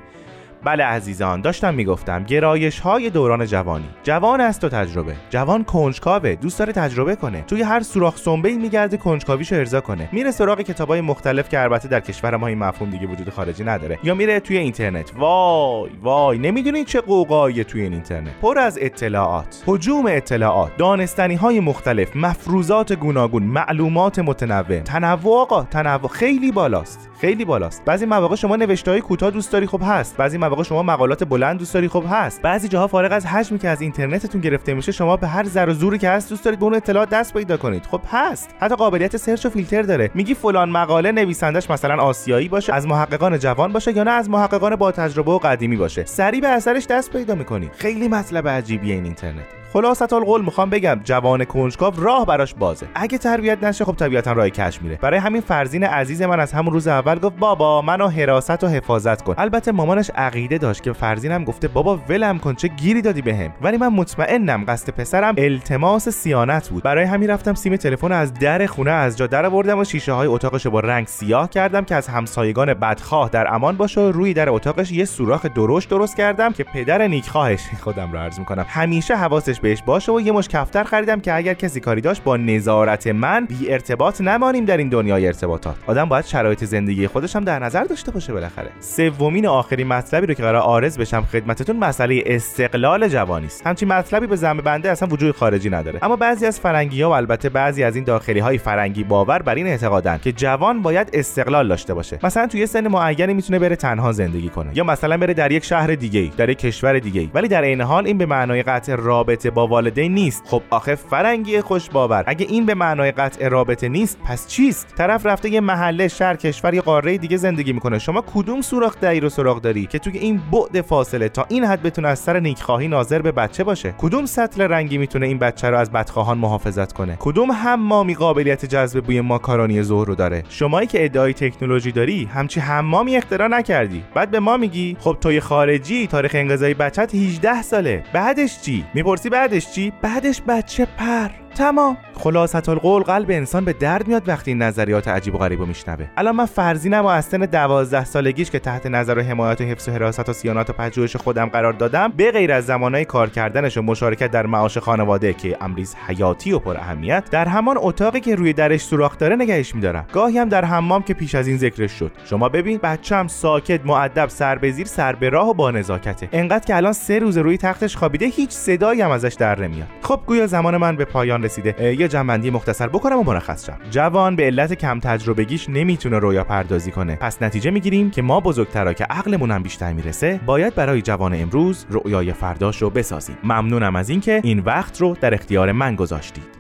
بله 0.66 0.84
عزیزان 0.84 1.42
داشتم 1.42 1.74
می‌گفتم 1.74 2.24
گرایش 2.24 2.80
های 2.80 3.10
دوران 3.10 3.46
جوانی. 3.46 3.86
جوان 4.04 4.42
است 4.42 4.64
و 4.64 4.70
تجربه. 4.70 5.16
جوان 5.30 5.64
کنجکاوه 5.64 6.36
دوست 6.36 6.60
داره 6.60 6.74
تجربه 6.74 7.16
کنه. 7.16 7.42
توی 7.42 7.62
هر 7.62 7.80
سوراخ 7.80 8.18
سنبه 8.18 8.50
میگرده 8.54 8.98
کنجکاویشو 8.98 9.56
ارضا 9.56 9.82
کنه. 9.82 10.10
میره 10.12 10.32
سراغ 10.32 10.62
کتابای 10.62 11.02
مختلف 11.02 11.50
که 11.50 11.62
البته 11.62 11.88
در 11.88 12.00
کشور 12.00 12.36
ما 12.36 12.48
این 12.48 12.58
مفهوم 12.58 12.90
دیگه 12.90 13.08
وجود 13.08 13.30
خارجی 13.30 13.64
نداره. 13.64 14.00
یا 14.04 14.16
میره 14.16 14.40
توی 14.40 14.58
اینترنت. 14.58 15.12
وای 15.18 15.92
وای 16.02 16.38
نمی‌دونید 16.38 16.88
چه 16.88 17.02
قوقایی 17.02 17.64
توی 17.64 17.82
این 17.82 17.94
اینترنت. 17.94 18.32
پر 18.42 18.60
از 18.60 18.78
اطلاعات. 18.82 19.64
هجوم 19.68 20.06
اطلاعات. 20.08 20.78
دانستنی 20.78 21.36
های 21.36 21.60
مختلف. 21.60 22.16
مفروضات 22.16 22.94
گوناگون. 22.94 23.44
معلومات 23.44 24.20
متنوع. 24.20 24.80
تنوع 24.80 25.42
آقا 25.42 25.64
تنوع. 25.64 26.08
خیلی 26.08 26.52
بالاست. 26.52 27.10
خیلی 27.22 27.46
بالاست. 27.46 27.86
بعضی 27.86 28.06
مواقع 28.06 28.36
شما 28.36 28.56
نوشته 28.56 28.92
های 28.92 29.02
کوتاه 29.02 29.32
دوست 29.32 29.52
داری 29.52 29.68
خب 29.68 29.82
هست. 29.84 30.18
بعضی 30.18 30.38
مواقع 30.38 30.55
شما 30.64 30.84
مقالات 30.84 31.24
بلند 31.24 31.60
دوست 31.60 31.74
داری؟ 31.74 31.88
خب 31.88 32.04
هست. 32.10 32.42
بعضی 32.42 32.68
جاها 32.68 32.88
فارغ 32.88 33.12
از 33.12 33.26
حجمی 33.26 33.60
که 33.60 33.70
از 33.70 33.82
اینترنتتون 33.82 34.42
گرفته 34.42 34.74
میشه 34.74 34.92
شما 34.92 35.18
به 35.18 35.28
هر 35.28 35.44
ضرب 35.44 35.66
و 35.66 35.74
زوری 35.74 35.98
که 35.98 36.10
هست 36.10 36.30
دوست 36.30 36.44
دارید 36.44 36.60
به 36.60 36.66
اون 36.66 36.76
اطلاعات 36.76 37.10
دست 37.10 37.34
پیدا 37.34 37.58
کنید. 37.58 37.86
خب 37.86 38.02
هست. 38.12 38.50
حتی 38.60 38.76
قابلیت 38.76 39.18
search 39.18 39.46
و 39.46 39.50
فیلتر 39.50 39.82
داره. 39.82 40.12
میگی 40.14 40.34
فلان 40.34 40.70
مقاله 40.70 41.12
نویسندش 41.12 41.70
مثلا 41.70 42.04
آسیایی 42.04 42.50
باشه 42.50 42.74
از 42.74 42.88
محققان 42.88 43.40
جوان 43.40 43.74
باشه 43.74 43.98
یا 43.98 44.04
نه 44.04 44.12
از 44.12 44.30
محققان 44.30 44.76
با 44.76 44.92
تجربه 44.92 45.32
و 45.32 45.38
قدیمی 45.38 45.76
باشه. 45.76 46.06
سریع 46.06 46.42
به 46.42 46.48
اثرش 46.48 46.88
دست 46.88 47.12
پیدا 47.12 47.36
می‌کنید 47.36 47.72
خیلی 47.78 48.08
مطلب 48.08 48.48
عجیبیه 48.48 48.96
این 48.96 49.04
اینترنت. 49.04 49.65
خلاصة 49.76 50.14
القول 50.14 50.42
می‌خوام 50.42 50.70
بگم 50.70 51.00
جوان 51.04 51.46
کنجکاو 51.46 51.94
راه 51.98 52.26
براش 52.26 52.54
بازه. 52.54 52.88
اگه 52.96 53.18
تربیت 53.18 53.64
نشه 53.64 53.86
خب 53.86 53.96
طبیعتا 53.96 54.32
راه 54.32 54.50
کش 54.50 54.82
میره. 54.82 55.00
برای 55.02 55.20
همین 55.20 55.42
فرزین 55.42 55.84
عزیز 55.84 56.22
من 56.22 56.40
از 56.40 56.54
همون 56.54 56.74
روز 56.74 56.88
اول 56.88 57.20
گفت 57.20 57.36
بابا 57.38 57.82
منو 57.82 58.08
حراست 58.08 58.64
و 58.64 58.68
حفاظت 58.68 59.22
کن. 59.22 59.36
البته 59.38 59.72
مامانش 59.72 60.12
عقیده 60.16 60.58
داشت 60.58 60.84
که 60.84 60.94
فرزینم 60.94 61.44
گفته 61.44 61.68
بابا 61.68 62.00
ولم 62.10 62.40
کن 62.40 62.54
چه 62.54 62.68
گیری 62.68 63.02
دادی 63.02 63.22
بهم. 63.22 63.54
ولی 63.62 63.78
من 63.78 63.88
مطمئنم 63.88 64.64
قصد 64.68 64.90
پسرم 64.90 65.36
التماس 65.38 66.10
صیانت 66.10 66.70
بود. 66.70 66.84
برای 66.84 67.04
همین 67.06 67.30
رفتم 67.30 67.54
سیم 67.54 67.76
تلفن 67.76 68.12
از 68.12 68.34
در 68.34 68.66
خونه 68.66 68.92
از 68.92 69.18
جا 69.18 69.28
در 69.28 69.46
آوردم 69.46 69.80
و 69.80 69.84
شیشه 69.84 70.14
های 70.14 70.28
اتاقش 70.28 70.68
با 70.68 70.80
رنگ 70.80 71.08
سیاه 71.08 71.50
کردم 71.50 71.84
که 71.84 71.96
از 71.96 72.08
همسایگان 72.08 72.74
بدخواه 72.74 73.30
در 73.30 73.54
امان 73.54 73.78
باشه 73.78 74.02
و 74.02 74.12
روی 74.12 74.34
در 74.34 74.50
اتاقش 74.50 74.92
یه 74.92 75.06
سوراخ 75.06 75.46
درشت 75.46 75.90
درست 75.90 76.18
کردم 76.18 76.52
که 76.52 76.64
پدر 76.64 77.08
نیکخواهش 77.08 77.62
خودم 77.84 78.12
رو 78.12 78.18
عرض 78.18 78.40
می‌کنم. 78.40 78.66
همیشه 78.70 79.16
حواسش 79.16 79.60
بهش 79.66 79.82
باشه 79.82 80.12
و 80.12 80.22
یه 80.22 80.32
مش 80.32 80.48
کفتر 80.48 80.84
خریدم 80.84 81.20
که 81.20 81.34
اگر 81.34 81.54
کسی 81.54 81.80
کاری 81.80 82.02
داشت 82.02 82.24
با 82.24 82.38
نظارت 82.38 83.08
من 83.08 83.46
بی 83.46 83.72
ارتباط 83.72 84.22
نمانیم 84.22 84.66
در 84.66 84.78
این 84.78 84.90
دنیای 84.90 85.28
ارتباطات. 85.28 85.76
آدم 85.88 86.06
باید 86.06 86.26
شرایط 86.26 86.64
زندگی 86.64 87.08
خودش 87.08 87.36
هم 87.36 87.44
در 87.44 87.60
نظر 87.60 87.84
داشته 87.84 88.12
باشه 88.12 88.34
بالاخره. 88.34 88.70
سومین 88.80 89.48
آخرین 89.48 89.88
مطلبی 89.88 90.28
رو 90.28 90.34
که 90.34 90.44
قرار 90.44 90.56
آرز 90.56 90.98
بشم 90.98 91.22
خدمتتون 91.22 91.78
مسئله 91.78 92.24
استقلال 92.26 93.08
جوانی 93.08 93.46
است. 93.46 93.68
همچین 93.68 93.88
مطلبی 93.88 94.28
به 94.28 94.36
ذم 94.36 94.58
بنده 94.58 94.92
اصلا 94.92 95.10
وجود 95.10 95.36
خارجی 95.36 95.70
نداره. 95.70 96.00
اما 96.02 96.16
بعضی 96.16 96.46
از 96.46 96.60
فرنگی 96.60 97.02
ها 97.02 97.10
و 97.10 97.14
البته 97.14 97.50
بعضی 97.50 97.84
از 97.84 97.96
این 97.96 98.04
داخلی 98.04 98.40
های 98.40 98.58
فرنگی 98.58 99.04
باور 99.04 99.42
بر 99.42 99.56
این 99.56 99.68
اعتقادن 99.68 100.20
که 100.24 100.32
جوان 100.32 100.82
باید 100.82 101.10
استقلال 101.14 101.68
داشته 101.68 101.94
باشه. 101.94 102.20
مثلا 102.24 102.48
توی 102.48 102.66
سن 102.66 102.88
معینی 102.88 103.34
می‌تونه 103.34 103.60
بره 103.60 103.76
تنها 103.76 104.12
زندگی 104.12 104.50
کنه 104.50 104.72
یا 104.74 104.84
مثلا 104.84 105.18
بره 105.18 105.34
در 105.34 105.52
یک 105.52 105.64
شهر 105.64 105.96
دیگه 105.96 106.32
در 106.38 106.50
یک 106.50 106.58
کشور 106.58 107.00
دیگه 107.00 107.30
ولی 107.34 107.48
در 107.48 107.62
این 107.62 107.82
حال 107.82 108.06
این 108.08 108.18
به 108.18 108.26
معنای 108.26 108.64
قطع 108.64 108.96
رابطه 108.96 109.45
با 109.50 109.68
والدین 109.68 110.14
نیست. 110.14 110.44
خب 110.48 110.62
آخه 110.70 110.96
فرنگی 110.96 111.62
خوش 111.62 111.90
باور. 111.90 112.24
اگه 112.28 112.46
این 112.50 112.66
به 112.66 112.74
معنای 112.74 113.12
قطع 113.12 113.48
رابطه 113.48 113.90
نیست 113.90 114.18
پس 114.26 114.48
چیست؟ 114.48 114.94
طرف 114.98 115.26
رفته 115.26 115.50
یه 115.50 115.60
محله 115.60 116.08
شهر 116.08 116.36
کشور 116.36 116.74
یا 116.74 116.82
قاره 116.82 117.18
دیگه 117.18 117.38
زندگی 117.38 117.74
می‌کنه. 117.74 118.00
شما 118.00 118.24
کدوم 118.34 118.62
سوراخ 118.62 119.06
دیر 119.06 119.26
و 119.26 119.30
سراغ 119.30 119.62
داری 119.62 119.86
که 119.86 120.00
توی 120.00 120.18
این 120.18 120.42
بعد 120.52 120.82
فاصله 120.82 121.30
تا 121.30 121.46
این 121.50 121.64
حد 121.66 121.84
بتونه 121.84 122.08
از 122.08 122.20
سر 122.20 122.40
نیکخواهی 122.40 122.88
ناظر 122.88 123.22
به 123.22 123.32
بچه 123.32 123.64
باشه؟ 123.64 123.96
کدوم 123.98 124.26
سطل 124.26 124.62
رنگی 124.62 124.98
می‌تونه 124.98 125.28
این 125.28 125.40
بچه 125.40 125.70
رو 125.70 125.78
از 125.78 125.92
بدخواهان 125.92 126.38
محافظت 126.38 126.94
کنه؟ 126.94 127.18
کدوم 127.20 127.52
حمامی 127.52 128.16
قابلیت 128.16 128.66
جذب 128.66 129.04
بوی 129.04 129.22
ماکارونی 129.22 129.82
ظهر 129.82 130.08
رو 130.08 130.16
داره؟ 130.16 130.44
شمایی 130.50 130.88
که 130.88 131.06
ادعای 131.06 131.34
تکنولوژی 131.34 131.92
داری 131.92 132.30
همچی 132.34 132.60
حمامی 132.60 133.18
اختراع 133.18 133.48
نکردی. 133.48 134.04
بعد 134.14 134.32
به 134.32 134.40
ما 134.40 134.58
میگی 134.58 134.98
خب 135.00 135.18
توی 135.22 135.40
خارجی 135.40 136.08
تاریخ 136.08 136.32
انقضای 136.36 136.74
بچت 136.74 137.16
18 137.16 137.62
ساله. 137.62 138.04
بعدش 138.14 138.62
چی؟ 138.62 138.86
می‌پرسی 138.94 139.30
بعدش 139.36 139.72
چی؟ 139.72 139.94
بعدش 140.02 140.42
بچه 140.48 140.86
پر. 140.86 141.45
تمام. 141.56 141.98
خلاصت 142.14 142.70
القول 142.70 143.04
قلب 143.04 143.32
انسان 143.32 143.66
به 143.66 143.74
درد 143.74 144.08
میاد 144.08 144.30
وقتی 144.30 144.52
این 144.52 144.62
نظریات 144.62 145.08
عجیب 145.08 145.36
و 145.36 145.38
غریب 145.38 145.60
رو 145.60 145.66
میشنوه. 145.66 146.06
الان 146.18 146.36
من 146.36 146.46
فرزینم 146.46 147.04
و 147.04 147.08
از 147.08 147.26
سن 147.26 147.46
12 147.46 148.06
سالگیش 148.06 148.52
که 148.52 148.60
تحت 148.60 148.86
نظر 148.86 149.18
و 149.18 149.22
حمایت 149.22 149.62
و 149.62 149.64
حفظ 149.64 149.90
و 149.90 149.92
حراست 149.92 150.30
و 150.30 150.34
صیانت 150.34 150.70
و 150.70 150.74
پژوهش 150.74 151.16
خودم 151.16 151.46
قرار 151.46 151.74
دادم 151.74 152.14
به 152.18 152.32
غیر 152.32 152.52
از 152.52 152.66
زمانهای 152.66 153.06
کار 153.06 153.30
کردنش 153.30 153.78
و 153.78 153.82
مشارکت 153.82 154.32
در 154.32 154.46
معاش 154.46 154.78
خانواده 154.78 155.34
که 155.34 155.58
امریز 155.62 155.96
حیاتی 156.08 156.52
و 156.52 156.60
پر 156.60 156.78
اهمیت 156.78 157.30
در 157.32 157.48
همان 157.48 157.76
اتاقی 157.80 158.20
که 158.20 158.36
روی 158.36 158.54
درش 158.54 158.82
سوراخ 158.82 159.18
داره 159.18 159.36
نگهش 159.36 159.76
میدارم. 159.76 160.06
گاهی 160.14 160.38
هم 160.38 160.50
در 160.50 160.66
حمام 160.66 161.04
که 161.04 161.14
پیش 161.14 161.36
از 161.36 161.48
این 161.48 161.58
ذکرش 161.58 161.92
شد. 161.92 162.12
شما 162.26 162.50
ببین 162.50 162.80
بچم 162.84 163.28
ساکت 163.28 163.86
مؤدب 163.86 164.30
سر 164.30 164.58
به 164.58 164.72
زیر 164.72 164.86
سر 164.86 165.16
به 165.16 165.30
راه 165.30 165.50
و 165.50 165.54
با 165.54 165.72
نزاکته. 165.72 166.30
انقدر 166.32 166.66
که 166.66 166.76
الان 166.76 166.94
سه 166.94 167.20
روز 167.20 167.38
روی 167.38 167.58
تختش 167.58 167.98
خوابیده 167.98 168.26
هیچ 168.26 168.50
صدایی 168.50 169.02
هم 169.02 169.12
ازش 169.12 169.34
در 169.34 169.62
نمیاد. 169.62 169.88
خب 170.02 170.20
گویا 170.26 170.48
زمان 170.48 170.78
من 170.78 170.96
به 170.96 171.06
پایان 171.06 171.45
رسیده. 171.46 171.96
یه 172.00 172.08
جنبندی 172.08 172.50
مختصر 172.50 172.88
بکنم 172.88 173.20
و 173.20 173.24
مرخص 173.24 173.66
شم. 173.66 173.78
جوان 173.92 174.36
به 174.36 174.44
علت 174.44 174.74
کم 174.74 175.00
تجربگیش 175.00 175.70
نمی‌تونه 175.70 176.20
رویا 176.20 176.44
پردازی 176.44 176.92
کنه. 176.92 177.16
پس 177.16 177.42
نتیجه 177.42 177.72
می‌گیریم 177.72 178.12
که 178.12 178.22
ما 178.22 178.40
بزرگترا 178.40 178.94
که 178.94 179.04
عقلمون 179.04 179.52
هم 179.52 179.64
بیشتر 179.64 179.94
می‌رسه 179.94 180.40
باید 180.46 180.76
برای 180.76 181.02
جوان 181.02 181.34
امروز 181.34 181.86
رویای 181.90 182.34
فرداش 182.34 182.82
رو 182.82 182.90
بسازیم. 182.90 183.38
ممنونم 183.44 183.96
از 183.96 184.10
اینکه 184.10 184.42
این 184.44 184.60
وقت 184.60 185.02
رو 185.02 185.18
در 185.22 185.34
اختیار 185.34 185.72
من 185.72 185.96
گذاشتید. 185.96 186.56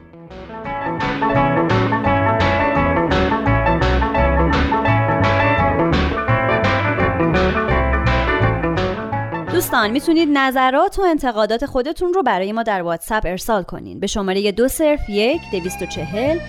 دوستان 9.75 9.91
می‌تونید 9.91 10.29
نظرات 10.31 10.99
و 10.99 11.01
انتقادات 11.01 11.65
خودتون 11.65 12.13
رو 12.13 12.23
برای 12.23 12.51
ما 12.51 12.63
در 12.63 12.81
واتساپ 12.81 13.25
ارسال 13.25 13.63
کنین. 13.63 13.99
به 13.99 14.07
شماره 14.07 14.51
دو 14.51 14.67
صرف 14.67 15.09
یک 15.09 15.41
دویست 15.51 15.81
و 15.81 15.85
چهل 15.85 16.39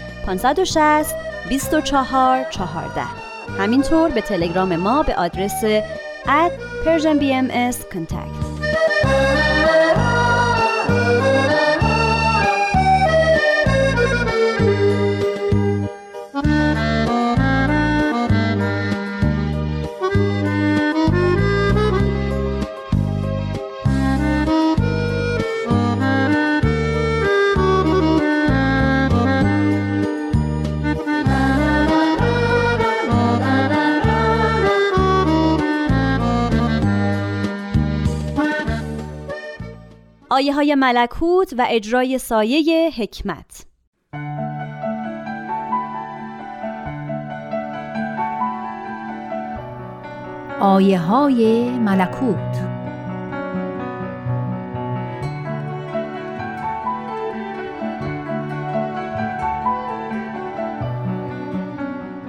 شست 0.65 1.15
بیست 1.49 1.75
و 1.75 1.81
چهار 1.81 2.45
چهارده. 2.51 3.03
همینطور 3.59 4.11
به 4.11 4.21
تلگرام 4.21 4.77
ما 4.77 5.03
به 5.03 5.15
آدرس 5.15 5.65
اد 6.27 6.53
Persian 6.85 7.19
contact 7.95 8.47
آیه 40.37 40.55
های 40.55 40.75
ملکوت 40.75 41.55
و 41.59 41.67
اجرای 41.71 42.19
سایه 42.19 42.91
حکمت. 42.97 43.67
آیه 50.61 50.99
های 50.99 51.71
ملکوت. 51.71 52.37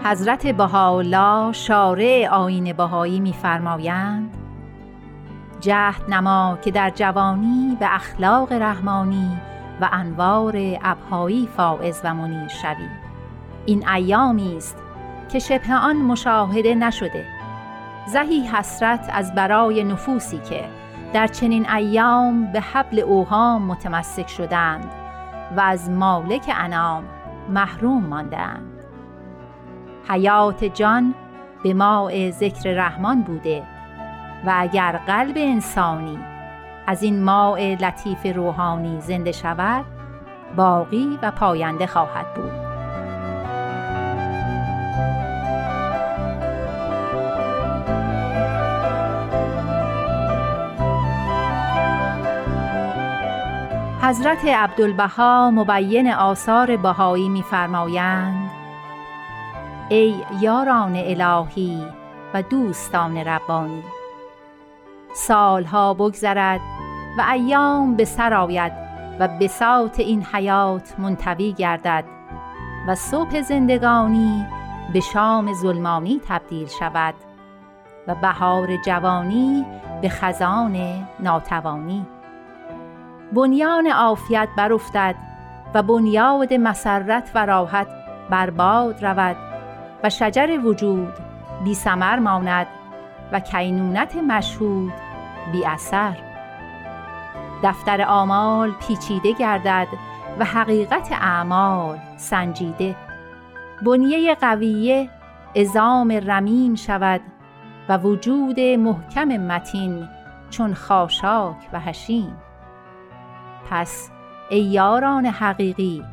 حضرت 0.04 0.48
بهاءالله 0.48 1.54
شارع 1.54 2.28
آین 2.32 2.74
بهایی 2.74 3.20
میفرمایند 3.20 4.37
جهد 5.60 6.02
نما 6.10 6.58
که 6.62 6.72
در 6.72 6.90
جوانی 6.90 7.78
به 7.80 7.96
اخلاق 7.96 8.54
رحمانی 8.54 9.38
و 9.82 9.90
انوار 9.92 10.56
ابهایی 10.84 11.50
فائز 11.58 12.02
و 12.04 12.14
منیر 12.14 12.48
شوی. 12.48 12.88
این 13.66 13.90
ایامی 13.90 14.58
است 14.58 14.78
که 15.32 15.40
شبه 15.40 15.74
آن 15.74 15.96
مشاهده 15.96 16.76
نشده. 16.76 17.26
زهی 18.08 18.48
حسرت 18.48 19.10
از 19.14 19.36
برای 19.36 19.84
نفوسی 19.84 20.38
که 20.38 20.64
در 21.14 21.28
چنین 21.28 21.70
ایام 21.70 22.52
به 22.52 22.62
حبل 22.62 23.00
اوهام 23.00 23.62
متمسک 23.62 24.28
شدند 24.28 24.92
و 25.58 25.60
از 25.60 25.90
مالک 25.90 26.52
انام 26.56 27.04
محروم 27.50 28.04
ماندند. 28.04 28.84
حیات 30.10 30.64
جان 30.64 31.16
به 31.64 31.74
ماء 31.74 32.32
ذکر 32.32 32.70
رحمان 32.70 33.22
بوده 33.22 33.64
و 34.46 34.54
اگر 34.56 35.00
قلب 35.08 35.36
انسانی 35.38 36.20
از 36.88 37.04
این 37.04 37.24
ماء 37.24 37.58
لطیف 37.60 38.36
روحانی 38.36 39.02
زنده 39.02 39.32
شود 39.32 39.86
باقی 40.56 41.20
و 41.22 41.32
پاینده 41.32 41.88
خواهد 41.88 42.34
بود. 42.34 42.68
حضرت 54.02 54.46
عبدالبها 54.46 55.52
مبین 55.52 56.12
آثار 56.14 56.78
بهایی 56.78 57.30
می‌فرمایند 57.30 58.52
ای 59.90 60.16
یاران 60.42 60.96
الهی 60.96 61.84
و 62.34 62.42
دوستان 62.42 63.18
ربانی 63.18 63.84
سالها 65.18 65.94
بگذرد 65.94 66.60
و 67.18 67.22
ایام 67.32 67.96
به 67.96 68.06
سر 68.06 68.34
آید 68.34 68.72
و 69.20 69.28
بساط 69.28 70.00
این 70.00 70.24
حیات 70.24 71.00
منتوی 71.00 71.54
گردد 71.54 72.04
و 72.88 72.96
صبح 72.96 73.42
زندگانی 73.42 74.46
به 74.94 75.00
شام 75.00 75.54
ظلمانی 75.54 76.22
تبدیل 76.28 76.68
شود 76.68 77.14
و 78.08 78.16
بهار 78.16 78.78
جوانی 78.86 79.66
به 80.02 80.10
خزان 80.10 81.08
ناتوانی. 81.20 82.06
بنیان 83.34 83.88
عافیت 83.88 84.50
برافتد 84.58 85.16
و 85.74 85.84
بنیاد 85.84 86.54
مسرت 86.54 87.32
و 87.36 87.46
راحت 87.46 87.88
برباد 88.30 89.06
رود 89.06 89.36
و 90.04 90.10
شجر 90.10 90.60
وجود 90.64 91.14
بی 91.64 91.76
سمر 91.76 92.20
ماند 92.20 92.68
و 93.32 93.40
کینونت 93.40 94.16
مشهود 94.16 95.07
بی 95.52 95.66
اثر. 95.66 96.18
دفتر 97.64 98.02
آمال 98.02 98.72
پیچیده 98.72 99.34
گردد 99.34 99.88
و 100.40 100.46
حقیقت 100.46 101.12
اعمال 101.12 101.98
سنجیده. 102.18 102.96
بنیه 103.86 104.36
قویه 104.36 105.10
ازام 105.56 106.12
رمیم 106.12 106.76
شود 106.76 107.22
و 107.90 107.98
وجود 107.98 108.60
محکم 108.60 109.28
متین 109.28 110.08
چون 110.50 110.74
خاشاک 110.74 111.56
و 111.74 111.80
هشیم 111.80 112.38
پس 113.70 114.10
ای 114.50 114.60
یاران 114.60 115.26
حقیقی 115.26 116.04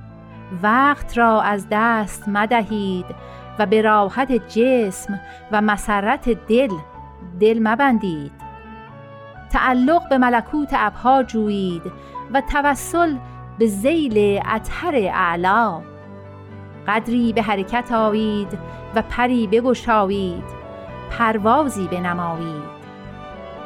وقت 0.63 1.19
را 1.19 1.43
از 1.43 1.67
دست 1.71 2.29
مدهید 2.29 3.07
و 3.59 3.67
به 3.67 3.83
راحت 3.83 4.33
جسم 4.33 5.21
و 5.53 5.61
مسرت 5.61 6.29
دل 6.29 6.71
دل 7.41 7.61
مبندید. 7.63 8.44
تعلق 9.55 10.09
به 10.09 10.19
ملکوت 10.19 10.69
ابها 10.73 11.23
جویید 11.23 11.83
و 12.33 12.41
توسل 12.41 13.17
به 13.59 13.67
زیل 13.67 14.43
اطهر 14.47 14.95
اعلا. 14.95 15.83
قدری 16.89 17.33
به 17.33 17.43
حرکت 17.43 17.93
آیید 17.93 18.59
و 18.95 19.03
پری 19.03 19.47
بگشایید 19.47 20.45
پروازی 21.11 21.89
بنمایید. 21.89 22.75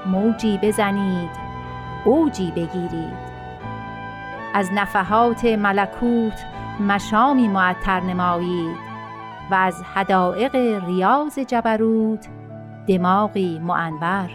موجی 0.06 0.58
بزنید 0.62 1.30
اوجی 2.04 2.50
بگیرید. 2.50 3.28
از 4.54 4.70
نفحات 4.72 5.44
ملکوت 5.44 6.44
مشامی 6.80 7.48
معطر 7.48 8.00
نمایید 8.00 8.76
و 9.50 9.54
از 9.54 9.82
حدائق 9.94 10.54
ریاض 10.86 11.38
جبروت 11.38 12.28
دماغی 12.86 13.58
معنبر 13.58 14.30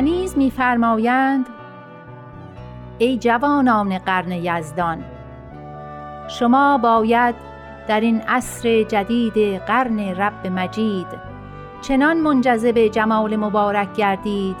نیز 0.00 0.38
میفرمایند 0.38 1.46
ای 2.98 3.18
جوانان 3.18 3.98
قرن 3.98 4.32
یزدان 4.32 5.04
شما 6.28 6.78
باید 6.78 7.34
در 7.88 8.00
این 8.00 8.20
عصر 8.20 8.82
جدید 8.82 9.58
قرن 9.58 9.98
رب 9.98 10.46
مجید 10.46 11.06
چنان 11.82 12.16
منجذب 12.16 12.78
جمال 12.78 13.36
مبارک 13.36 13.94
گردید 13.94 14.56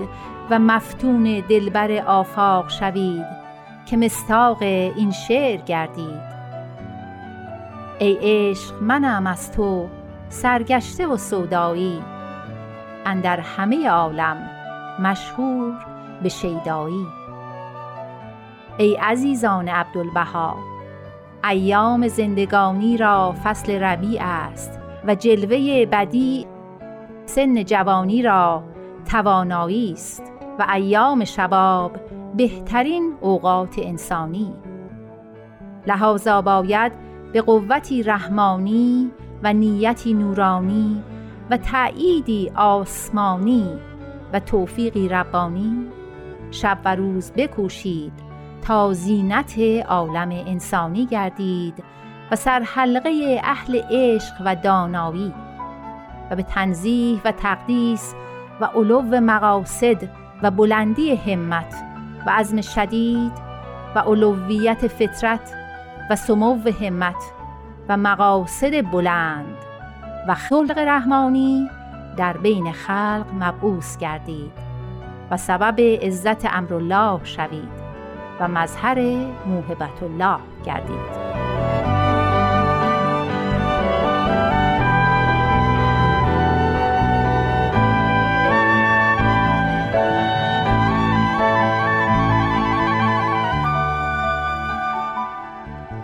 و 0.50 0.58
مفتون 0.58 1.42
دلبر 1.48 1.92
آفاق 2.06 2.70
شوید 2.70 3.26
که 3.86 3.96
مستاق 3.96 4.62
این 4.62 5.10
شعر 5.10 5.60
گردید. 5.60 6.30
ای 7.98 8.18
عشق 8.22 8.74
منم 8.82 9.26
از 9.26 9.52
تو 9.52 9.88
سرگشته 10.28 11.06
و 11.06 11.16
سودایی 11.16 12.02
اندر 13.06 13.40
همه 13.40 13.88
عالم 13.88 14.59
مشهور 15.00 15.74
به 16.22 16.28
شیدایی. 16.28 17.06
ای 18.78 18.96
عزیزان 18.96 19.68
عبدالبها 19.68 20.56
ایام 21.44 22.08
زندگانی 22.08 22.96
را 22.96 23.34
فصل 23.44 23.82
ربیع 23.82 24.20
است 24.22 24.80
و 25.06 25.14
جلوه 25.14 25.86
بدی 25.86 26.46
سن 27.26 27.64
جوانی 27.64 28.22
را 28.22 28.62
توانایی 29.10 29.92
است 29.92 30.32
و 30.58 30.66
ایام 30.72 31.24
شباب 31.24 31.96
بهترین 32.36 33.14
اوقات 33.20 33.74
انسانی. 33.78 34.52
لحاظا 35.86 36.42
باید 36.42 36.92
به 37.32 37.40
قوتی 37.42 38.02
رحمانی 38.02 39.10
و 39.42 39.52
نیتی 39.52 40.14
نورانی 40.14 41.02
و 41.50 41.56
تأییدی 41.56 42.52
آسمانی 42.54 43.78
و 44.32 44.40
توفیقی 44.40 45.08
ربانی 45.08 45.86
شب 46.50 46.78
و 46.84 46.94
روز 46.94 47.32
بکوشید 47.32 48.12
تا 48.62 48.92
زینت 48.92 49.58
عالم 49.88 50.30
انسانی 50.30 51.06
گردید 51.06 51.84
و 52.30 52.36
سرحلقه 52.36 53.40
اهل 53.44 53.82
عشق 53.90 54.34
و 54.44 54.56
دانایی. 54.56 55.34
و 56.30 56.36
به 56.36 56.42
تنزیح 56.42 57.20
و 57.24 57.32
تقدیس 57.32 58.14
و 58.60 58.64
علو 58.64 59.02
مقاصد 59.02 60.08
و 60.42 60.50
بلندی 60.50 61.14
همت 61.16 61.74
و 62.26 62.30
عزم 62.30 62.60
شدید 62.60 63.32
و 63.94 63.98
علویت 63.98 64.86
فطرت 64.86 65.54
و 66.10 66.16
سمو 66.16 66.70
همت 66.80 67.32
و 67.88 67.96
مقاصد 67.96 68.90
بلند 68.90 69.56
و 70.28 70.34
خلق 70.34 70.78
رحمانی 70.78 71.70
در 72.16 72.36
بین 72.36 72.72
خلق 72.72 73.26
مبعوث 73.40 73.98
گردید 73.98 74.52
و 75.30 75.36
سبب 75.36 75.80
عزت 75.80 76.54
امرالله 76.54 77.20
شوید 77.24 77.80
و 78.40 78.48
مظهر 78.48 79.00
موهبت 79.46 80.02
الله 80.02 80.38
گردید. 80.64 81.20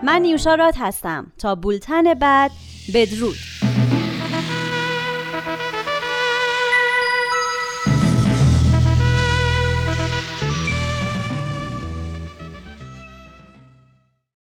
من 0.03 0.21
نیوشا 0.21 0.71
هستم. 0.79 1.31
تا 1.37 1.55
بولتن 1.55 2.13
بعد 2.13 2.51
بدرود. 2.93 3.66